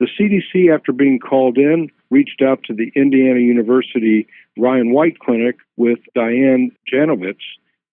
The 0.00 0.08
CDC, 0.18 0.74
after 0.74 0.92
being 0.92 1.18
called 1.18 1.58
in, 1.58 1.90
reached 2.10 2.42
out 2.42 2.64
to 2.64 2.74
the 2.74 2.90
Indiana 2.96 3.40
University 3.40 4.26
Ryan 4.56 4.92
White 4.92 5.18
Clinic 5.18 5.56
with 5.76 5.98
Diane 6.14 6.72
Janowicz 6.92 7.36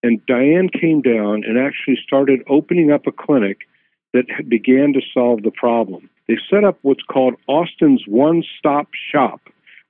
and 0.02 0.24
Diane 0.26 0.68
came 0.68 1.00
down 1.00 1.44
and 1.44 1.58
actually 1.58 1.98
started 2.04 2.42
opening 2.48 2.90
up 2.90 3.06
a 3.06 3.12
clinic 3.12 3.58
that 4.12 4.24
began 4.48 4.92
to 4.94 5.00
solve 5.14 5.42
the 5.42 5.52
problem. 5.52 6.10
They 6.32 6.38
set 6.48 6.64
up 6.64 6.78
what's 6.80 7.02
called 7.02 7.34
Austin's 7.46 8.04
One 8.06 8.42
Stop 8.58 8.88
Shop, 9.12 9.38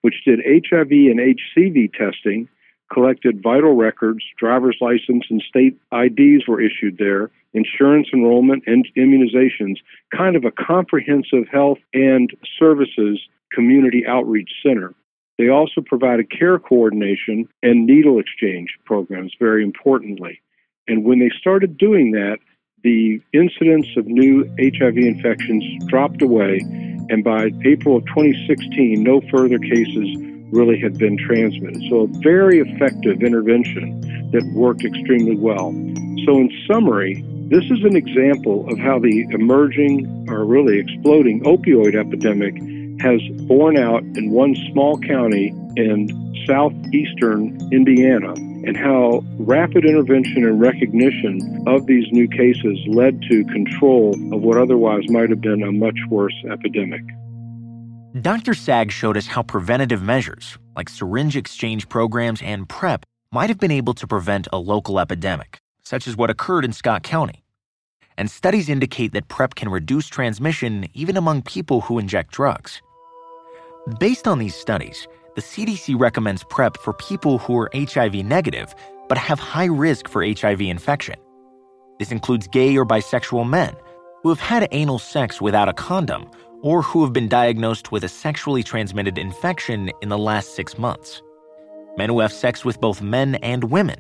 which 0.01 0.25
did 0.25 0.41
HIV 0.41 0.91
and 0.91 1.21
HCV 1.21 1.93
testing, 1.93 2.49
collected 2.93 3.41
vital 3.41 3.77
records, 3.77 4.25
driver's 4.41 4.77
license, 4.81 5.23
and 5.31 5.41
state 5.49 5.79
IDs 5.93 6.49
were 6.49 6.61
issued 6.61 6.99
there, 6.99 7.31
insurance 7.53 8.09
enrollment, 8.13 8.65
and 8.67 8.89
immunizations, 8.97 9.77
kind 10.13 10.35
of 10.35 10.45
a 10.45 10.51
comprehensive 10.51 11.47
health 11.49 11.79
and 11.95 12.33
services 12.59 13.21
community 13.53 14.05
outreach 14.05 14.51
center. 14.65 14.95
They 15.39 15.49
also 15.49 15.81
provided 15.81 16.37
care 16.37 16.59
coordination 16.59 17.49
and 17.63 17.87
needle 17.87 18.19
exchange 18.19 18.77
programs, 18.85 19.33
very 19.39 19.63
importantly. 19.63 20.41
And 20.89 21.05
when 21.05 21.21
they 21.21 21.31
started 21.39 21.79
doing 21.79 22.11
that, 22.13 22.39
the 22.83 23.21
incidence 23.33 23.87
of 23.97 24.07
new 24.07 24.45
HIV 24.59 24.97
infections 24.97 25.65
dropped 25.87 26.23
away, 26.23 26.59
and 27.11 27.23
by 27.23 27.51
April 27.65 27.97
of 27.97 28.07
2016, 28.07 29.03
no 29.03 29.21
further 29.31 29.59
cases 29.59 30.17
really 30.51 30.79
had 30.79 30.99
been 30.99 31.17
transmitted. 31.17 31.83
So, 31.89 32.03
a 32.03 32.07
very 32.23 32.61
effective 32.61 33.23
intervention 33.23 34.01
that 34.33 34.45
worked 34.55 34.85
extremely 34.85 35.37
well. 35.37 35.73
So, 36.27 36.39
in 36.39 36.51
summary, 36.67 37.25
this 37.49 37.65
is 37.65 37.85
an 37.85 37.97
example 37.97 38.69
of 38.71 38.79
how 38.79 38.99
the 38.99 39.27
emerging 39.31 40.27
or 40.29 40.45
really 40.45 40.79
exploding 40.79 41.43
opioid 41.45 41.95
epidemic 41.95 42.57
has 43.01 43.21
borne 43.47 43.79
out 43.79 44.03
in 44.03 44.31
one 44.31 44.55
small 44.73 44.99
county 45.01 45.51
in 45.77 46.45
southeastern 46.47 47.57
Indiana 47.73 48.33
and 48.65 48.77
how 48.77 49.25
rapid 49.39 49.85
intervention 49.85 50.45
and 50.45 50.61
recognition 50.61 51.65
of 51.67 51.87
these 51.87 52.07
new 52.13 52.29
cases 52.29 52.79
led 52.87 53.21
to 53.23 53.45
control 53.47 54.15
of 54.35 54.43
what 54.43 54.57
otherwise 54.57 55.03
might 55.09 55.31
have 55.31 55.41
been 55.41 55.63
a 55.63 55.73
much 55.73 55.99
worse 56.09 56.35
epidemic. 56.51 57.03
Dr. 58.21 58.53
Saag 58.53 58.91
showed 58.91 59.17
us 59.17 59.27
how 59.27 59.43
preventative 59.43 60.03
measures, 60.03 60.59
like 60.77 60.89
syringe 60.89 61.37
exchange 61.37 61.89
programs 61.89 62.43
and 62.43 62.69
PrEP, 62.69 63.05
might 63.33 63.49
have 63.49 63.59
been 63.59 63.71
able 63.71 63.95
to 63.95 64.07
prevent 64.07 64.47
a 64.53 64.59
local 64.59 65.01
epidemic, 65.01 65.59
such 65.83 66.07
as 66.07 66.17
what 66.17 66.31
occurred 66.31 66.65
in 66.65 66.73
Scott 66.73 67.03
County. 67.03 67.43
And 68.19 68.31
studies 68.31 68.69
indicate 68.69 69.13
that 69.13 69.29
PrEP 69.29 69.55
can 69.55 69.71
reduce 69.71 70.07
transmission 70.07 70.87
even 70.93 71.17
among 71.17 71.43
people 71.43 71.81
who 71.81 71.99
inject 71.99 72.33
drugs. 72.33 72.83
Based 73.99 74.29
on 74.29 74.39
these 74.39 74.55
studies, 74.55 75.09
the 75.35 75.41
CDC 75.41 75.99
recommends 75.99 76.45
PrEP 76.45 76.77
for 76.79 76.93
people 76.93 77.39
who 77.39 77.57
are 77.57 77.71
HIV 77.75 78.15
negative 78.17 78.75
but 79.09 79.17
have 79.17 79.39
high 79.39 79.67
risk 79.67 80.09
for 80.09 80.25
HIV 80.25 80.61
infection. 80.61 81.17
This 81.99 82.13
includes 82.13 82.47
gay 82.49 82.77
or 82.77 82.85
bisexual 82.85 83.49
men 83.49 83.75
who 84.23 84.29
have 84.29 84.41
had 84.41 84.69
anal 84.73 84.99
sex 84.99 85.41
without 85.41 85.69
a 85.69 85.73
condom 85.73 86.31
or 86.63 86.83
who 86.83 87.03
have 87.03 87.13
been 87.13 87.29
diagnosed 87.29 87.91
with 87.91 88.05
a 88.05 88.09
sexually 88.09 88.63
transmitted 88.63 89.19
infection 89.19 89.91
in 90.03 90.09
the 90.09 90.19
last 90.19 90.55
six 90.55 90.79
months, 90.79 91.23
men 91.97 92.09
who 92.11 92.21
have 92.21 92.33
sex 92.33 92.65
with 92.65 92.81
both 92.81 93.01
men 93.03 93.37
and 93.37 93.65
women, 93.65 93.99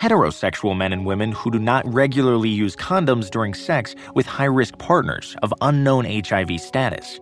heterosexual 0.00 0.76
men 0.76 0.92
and 0.92 1.06
women 1.06 1.32
who 1.32 1.50
do 1.50 1.58
not 1.58 1.86
regularly 1.92 2.50
use 2.50 2.76
condoms 2.76 3.30
during 3.30 3.54
sex 3.54 3.94
with 4.14 4.26
high 4.26 4.44
risk 4.44 4.78
partners 4.78 5.34
of 5.42 5.52
unknown 5.60 6.04
HIV 6.04 6.60
status 6.60 7.20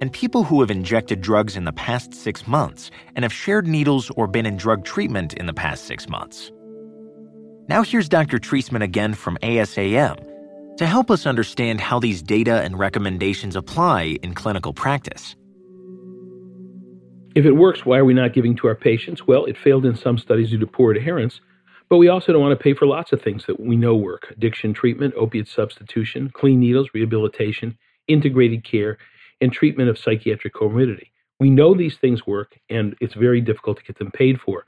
and 0.00 0.12
people 0.12 0.44
who 0.44 0.60
have 0.60 0.70
injected 0.70 1.20
drugs 1.20 1.56
in 1.56 1.64
the 1.64 1.72
past 1.72 2.14
six 2.14 2.46
months 2.46 2.90
and 3.16 3.24
have 3.24 3.32
shared 3.32 3.66
needles 3.66 4.10
or 4.10 4.26
been 4.26 4.46
in 4.46 4.56
drug 4.56 4.84
treatment 4.84 5.34
in 5.34 5.46
the 5.46 5.52
past 5.52 5.84
six 5.84 6.08
months. 6.08 6.52
Now, 7.68 7.82
here's 7.82 8.08
Dr. 8.08 8.38
Treisman 8.38 8.82
again 8.82 9.14
from 9.14 9.36
ASAM 9.42 10.76
to 10.78 10.86
help 10.86 11.10
us 11.10 11.26
understand 11.26 11.80
how 11.80 11.98
these 11.98 12.22
data 12.22 12.62
and 12.62 12.78
recommendations 12.78 13.56
apply 13.56 14.16
in 14.22 14.32
clinical 14.34 14.72
practice. 14.72 15.34
If 17.34 17.44
it 17.44 17.52
works, 17.52 17.84
why 17.84 17.98
are 17.98 18.04
we 18.04 18.14
not 18.14 18.32
giving 18.32 18.56
to 18.56 18.68
our 18.68 18.74
patients? 18.74 19.26
Well, 19.26 19.44
it 19.44 19.56
failed 19.56 19.84
in 19.84 19.96
some 19.96 20.18
studies 20.18 20.50
due 20.50 20.58
to 20.58 20.66
poor 20.66 20.92
adherence, 20.92 21.40
but 21.88 21.98
we 21.98 22.08
also 22.08 22.32
don't 22.32 22.42
want 22.42 22.58
to 22.58 22.62
pay 22.62 22.74
for 22.74 22.86
lots 22.86 23.12
of 23.12 23.20
things 23.20 23.44
that 23.46 23.60
we 23.60 23.76
know 23.76 23.94
work 23.94 24.28
addiction 24.30 24.72
treatment, 24.72 25.14
opiate 25.16 25.48
substitution, 25.48 26.30
clean 26.30 26.60
needles, 26.60 26.88
rehabilitation, 26.94 27.76
integrated 28.06 28.64
care, 28.64 28.98
and 29.40 29.52
treatment 29.52 29.88
of 29.88 29.98
psychiatric 29.98 30.54
comorbidity. 30.54 31.10
We 31.40 31.50
know 31.50 31.74
these 31.74 31.96
things 31.96 32.26
work, 32.26 32.58
and 32.68 32.96
it's 33.00 33.14
very 33.14 33.40
difficult 33.40 33.78
to 33.78 33.84
get 33.84 33.98
them 33.98 34.10
paid 34.10 34.40
for. 34.40 34.64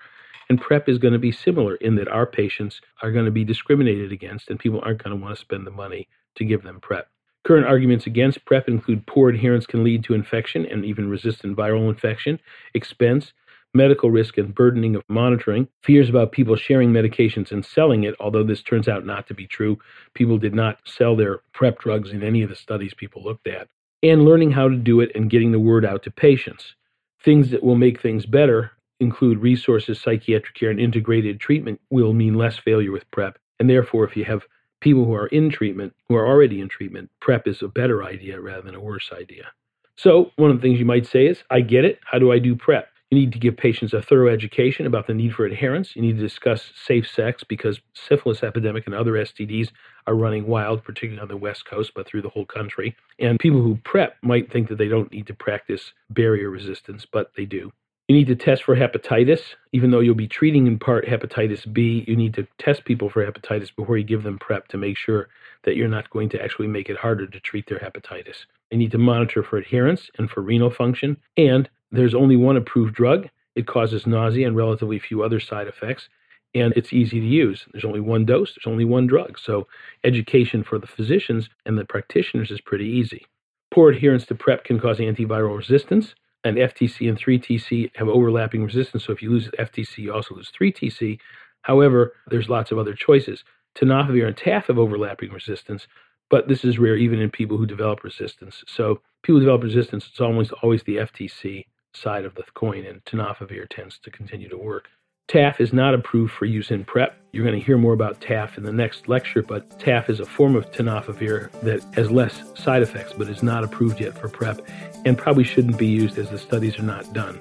And 0.49 0.61
PrEP 0.61 0.89
is 0.89 0.99
going 0.99 1.13
to 1.13 1.19
be 1.19 1.33
similar 1.33 1.77
in 1.77 1.97
that 1.97 2.09
our 2.09 2.27
patients 2.27 2.81
are 3.03 3.13
going 3.13 3.25
to 3.25 3.31
be 3.31 3.45
discriminated 3.45 4.13
against, 4.13 4.49
and 4.49 4.59
people 4.59 4.81
aren't 4.85 5.03
going 5.03 5.17
to 5.17 5.23
want 5.23 5.35
to 5.35 5.41
spend 5.41 5.67
the 5.67 5.73
money 5.73 6.09
to 6.37 6.45
give 6.45 6.63
them 6.63 6.81
PrEP. 6.81 7.09
Current 7.45 7.67
arguments 7.67 8.07
against 8.07 8.45
PrEP 8.45 8.69
include 8.69 9.07
poor 9.07 9.31
adherence 9.31 9.67
can 9.67 9.83
lead 9.83 10.05
to 10.05 10.15
infection 10.15 10.67
and 10.67 10.85
even 10.85 11.09
resistant 11.09 11.57
viral 11.57 11.89
infection, 11.89 12.39
expense, 12.75 13.33
medical 13.73 14.11
risk 14.11 14.37
and 14.39 14.55
burdening 14.55 14.97
of 14.97 15.03
monitoring, 15.09 15.69
fears 15.83 16.09
about 16.09 16.33
people 16.33 16.57
sharing 16.57 16.93
medications 16.93 17.51
and 17.53 17.65
selling 17.65 18.05
it, 18.05 18.15
although 18.21 18.43
this 18.43 18.63
turns 18.63 18.89
out 18.89 19.07
not 19.07 19.27
to 19.29 19.35
be 19.35 19.47
true. 19.47 19.79
People 20.15 20.39
did 20.39 20.55
not 20.55 20.79
sell 20.85 21.17
their 21.17 21.41
PrEP 21.53 21.79
drugs 21.79 22.11
in 22.11 22.23
any 22.23 22.43
of 22.43 22.51
the 22.51 22.57
studies 22.57 22.93
people 22.95 23.23
looked 23.23 23.47
at 23.47 23.69
and 24.03 24.25
learning 24.25 24.53
how 24.53 24.69
to 24.69 24.77
do 24.77 25.01
it 25.01 25.11
and 25.15 25.31
getting 25.31 25.53
the 25.53 25.59
word 25.59 25.85
out 25.85 26.03
to 26.05 26.11
patients. 26.11 26.75
Things 27.23 27.51
that 27.51 27.63
will 27.63 27.77
make 27.77 28.01
things 28.01 28.27
better 28.27 28.73
include 29.01 29.39
resources, 29.39 30.01
psychiatric 30.01 30.55
care, 30.55 30.71
and 30.71 30.81
integrated 30.81 31.41
treatment 31.41 31.81
will 31.91 32.13
mean 32.13 32.35
less 32.35 32.59
failure 32.59 32.93
with 32.93 33.11
PrEP 33.11 33.39
And 33.59 33.69
therefore, 33.69 34.05
if 34.05 34.17
you 34.17 34.25
have 34.25 34.45
people 34.81 35.05
who 35.05 35.15
are 35.15 35.27
in 35.29 35.51
treatment, 35.51 35.95
who 36.09 36.17
are 36.17 36.27
already 36.27 36.61
in 36.61 36.69
treatment, 36.69 37.11
PrEP 37.21 37.47
is 37.49 37.63
a 37.63 37.69
better 37.69 38.03
idea 38.05 38.41
rather 38.41 38.63
than 38.63 38.75
a 38.75 38.81
worse 38.81 39.11
idea. 39.13 39.53
So, 39.97 40.33
one 40.37 40.51
of 40.51 40.57
the 40.57 40.63
things 40.63 40.79
you 40.79 40.87
might 40.87 41.07
say 41.07 41.27
is, 41.27 41.43
I 41.51 41.61
get 41.61 41.85
it. 41.85 42.01
How 42.05 42.19
do 42.19 42.33
I 42.33 42.39
do 42.39 42.57
PrEP? 42.57 42.89
You 43.11 43.19
need 43.19 43.33
to 43.33 43.41
give 43.41 43.57
patients 43.57 43.93
a 43.93 44.01
thorough 44.01 44.33
education 44.33 44.87
about 44.87 45.09
the 45.09 45.15
need 45.15 45.35
for 45.35 45.45
adherence. 45.45 45.97
You 45.97 46.03
need 46.03 46.17
to 46.17 46.23
discuss 46.23 46.71
safe 46.77 47.11
sex 47.11 47.43
because 47.43 47.81
syphilis 47.93 48.45
epidemic 48.45 48.87
and 48.87 48.95
other 48.95 49.15
STDs 49.15 49.71
are 50.07 50.15
running 50.15 50.47
wild, 50.47 50.85
particularly 50.85 51.21
on 51.21 51.27
the 51.27 51.37
West 51.37 51.65
Coast, 51.65 51.91
but 51.93 52.07
through 52.07 52.23
the 52.23 52.29
whole 52.29 52.47
country. 52.47 52.95
And 53.19 53.41
people 53.41 53.63
who 53.63 53.79
PrEP 53.83 54.17
might 54.23 54.53
think 54.53 54.69
that 54.69 54.79
they 54.79 54.87
don't 54.87 55.11
need 55.11 55.27
to 55.27 55.35
practice 55.35 55.93
barrier 56.09 56.51
resistance, 56.51 57.05
but 57.05 57.33
they 57.37 57.47
do. 57.47 57.73
You 58.07 58.15
need 58.15 58.29
to 58.29 58.37
test 58.37 58.63
for 58.63 58.77
hepatitis. 58.77 59.41
Even 59.73 59.91
though 59.91 60.01
you'll 60.01 60.15
be 60.15 60.29
treating 60.29 60.69
in 60.69 60.79
part 60.79 61.05
hepatitis 61.07 61.73
B, 61.73 62.05
you 62.07 62.15
need 62.15 62.35
to 62.35 62.47
test 62.59 62.85
people 62.85 63.11
for 63.11 63.25
hepatitis 63.25 63.75
before 63.75 63.99
you 63.99 64.05
give 64.05 64.23
them 64.23 64.39
PrEP 64.39 64.69
to 64.69 64.77
make 64.77 64.97
sure 64.97 65.29
that 65.65 65.75
you're 65.75 65.89
not 65.89 66.11
going 66.11 66.29
to 66.29 66.41
actually 66.41 66.69
make 66.69 66.89
it 66.89 66.97
harder 66.97 67.27
to 67.27 67.41
treat 67.41 67.69
their 67.69 67.81
hepatitis. 67.81 68.47
You 68.71 68.79
need 68.79 68.93
to 68.93 68.99
monitor 68.99 69.43
for 69.43 69.57
adherence 69.59 70.11
and 70.19 70.31
for 70.31 70.43
renal 70.43 70.71
function. 70.71 71.17
And 71.37 71.69
there's 71.91 72.15
only 72.15 72.37
one 72.37 72.57
approved 72.57 72.95
drug. 72.95 73.29
It 73.57 73.67
causes 73.67 74.07
nausea 74.07 74.47
and 74.47 74.57
relatively 74.57 74.99
few 74.99 75.23
other 75.23 75.41
side 75.41 75.67
effects. 75.67 76.09
And 76.55 76.73
it's 76.77 76.93
easy 76.93 77.21
to 77.21 77.27
use. 77.27 77.67
There's 77.73 77.85
only 77.85 78.01
one 78.01 78.25
dose, 78.25 78.55
there's 78.55 78.71
only 78.71 78.85
one 78.85 79.07
drug. 79.07 79.39
So, 79.39 79.69
education 80.03 80.65
for 80.65 80.79
the 80.79 80.87
physicians 80.87 81.49
and 81.65 81.79
the 81.79 81.85
practitioners 81.85 82.51
is 82.51 82.61
pretty 82.61 82.87
easy. 82.87 83.25
Poor 83.73 83.91
adherence 83.91 84.27
to 84.27 84.35
PrEP 84.35 84.65
can 84.65 84.81
cause 84.81 84.99
antiviral 84.99 85.57
resistance 85.57 86.15
and 86.45 86.57
FTC 86.57 87.09
and 87.09 87.19
3TC 87.19 87.91
have 87.97 88.09
overlapping 88.09 88.65
resistance. 88.65 89.05
So 89.05 89.13
if 89.13 89.23
you 89.23 89.31
lose 89.31 89.49
FTC, 89.59 89.99
you 89.99 90.13
also 90.13 90.35
lose 90.35 90.51
3TC. 90.51 91.19
However, 91.63 92.15
there's 92.29 92.49
lots 92.49 92.71
of 92.71 92.79
other 92.79 92.95
choices. 92.95 93.45
Tenofovir 93.77 94.27
and 94.27 94.37
TAF 94.37 94.67
have 94.67 94.79
overlapping 94.79 95.31
resistance, 95.31 95.87
but 96.31 96.49
this 96.49 96.65
is 96.65 96.79
rare 96.79 96.97
even 96.97 97.21
in 97.21 97.31
people 97.31 97.59
who 97.59 97.67
develop 97.67 98.03
resistance. 98.03 98.65
So 98.67 99.03
people 99.23 99.41
develop 99.41 99.63
resistance, 99.63 100.07
it's 100.09 100.21
almost 100.21 100.53
always 100.63 100.83
the 100.85 100.97
FTC 100.97 101.67
side 101.93 102.25
of 102.25 102.35
the 102.37 102.45
coin, 102.55 102.87
and 102.87 103.05
tenofovir 103.05 103.69
tends 103.69 103.99
to 103.99 104.11
continue 104.11 104.49
to 104.49 104.57
work. 104.57 104.89
TAF 105.29 105.61
is 105.61 105.73
not 105.73 105.95
approved 105.95 106.33
for 106.33 106.45
use 106.45 106.73
in 106.73 106.85
PrEP. 106.85 107.17
You're 107.33 107.45
going 107.45 107.59
to 107.59 107.65
hear 107.65 107.79
more 107.79 107.93
about 107.93 108.21
TAF 108.21 108.59
in 108.59 108.65
the 108.65 108.73
next 108.73 109.09
lecture, 109.09 109.43
but 109.43 109.79
TAF 109.79 110.11
is 110.11 110.19
a 110.19 110.25
form 110.25 110.57
of 110.57 110.71
tenofovir 110.73 111.53
that 111.61 111.83
has 111.95 112.11
less 112.11 112.43
side 112.57 112.83
effects 112.83 113.13
but 113.13 113.29
is 113.29 113.41
not 113.41 113.63
approved 113.63 114.01
yet 114.01 114.19
for 114.19 114.29
PrEP 114.29 114.61
and 115.05 115.17
probably 115.17 115.45
shouldn't 115.45 115.79
be 115.79 115.87
used 115.87 116.19
as 116.19 116.31
the 116.31 116.39
studies 116.39 116.79
are 116.81 116.85
not 116.85 117.13
done. 117.13 117.39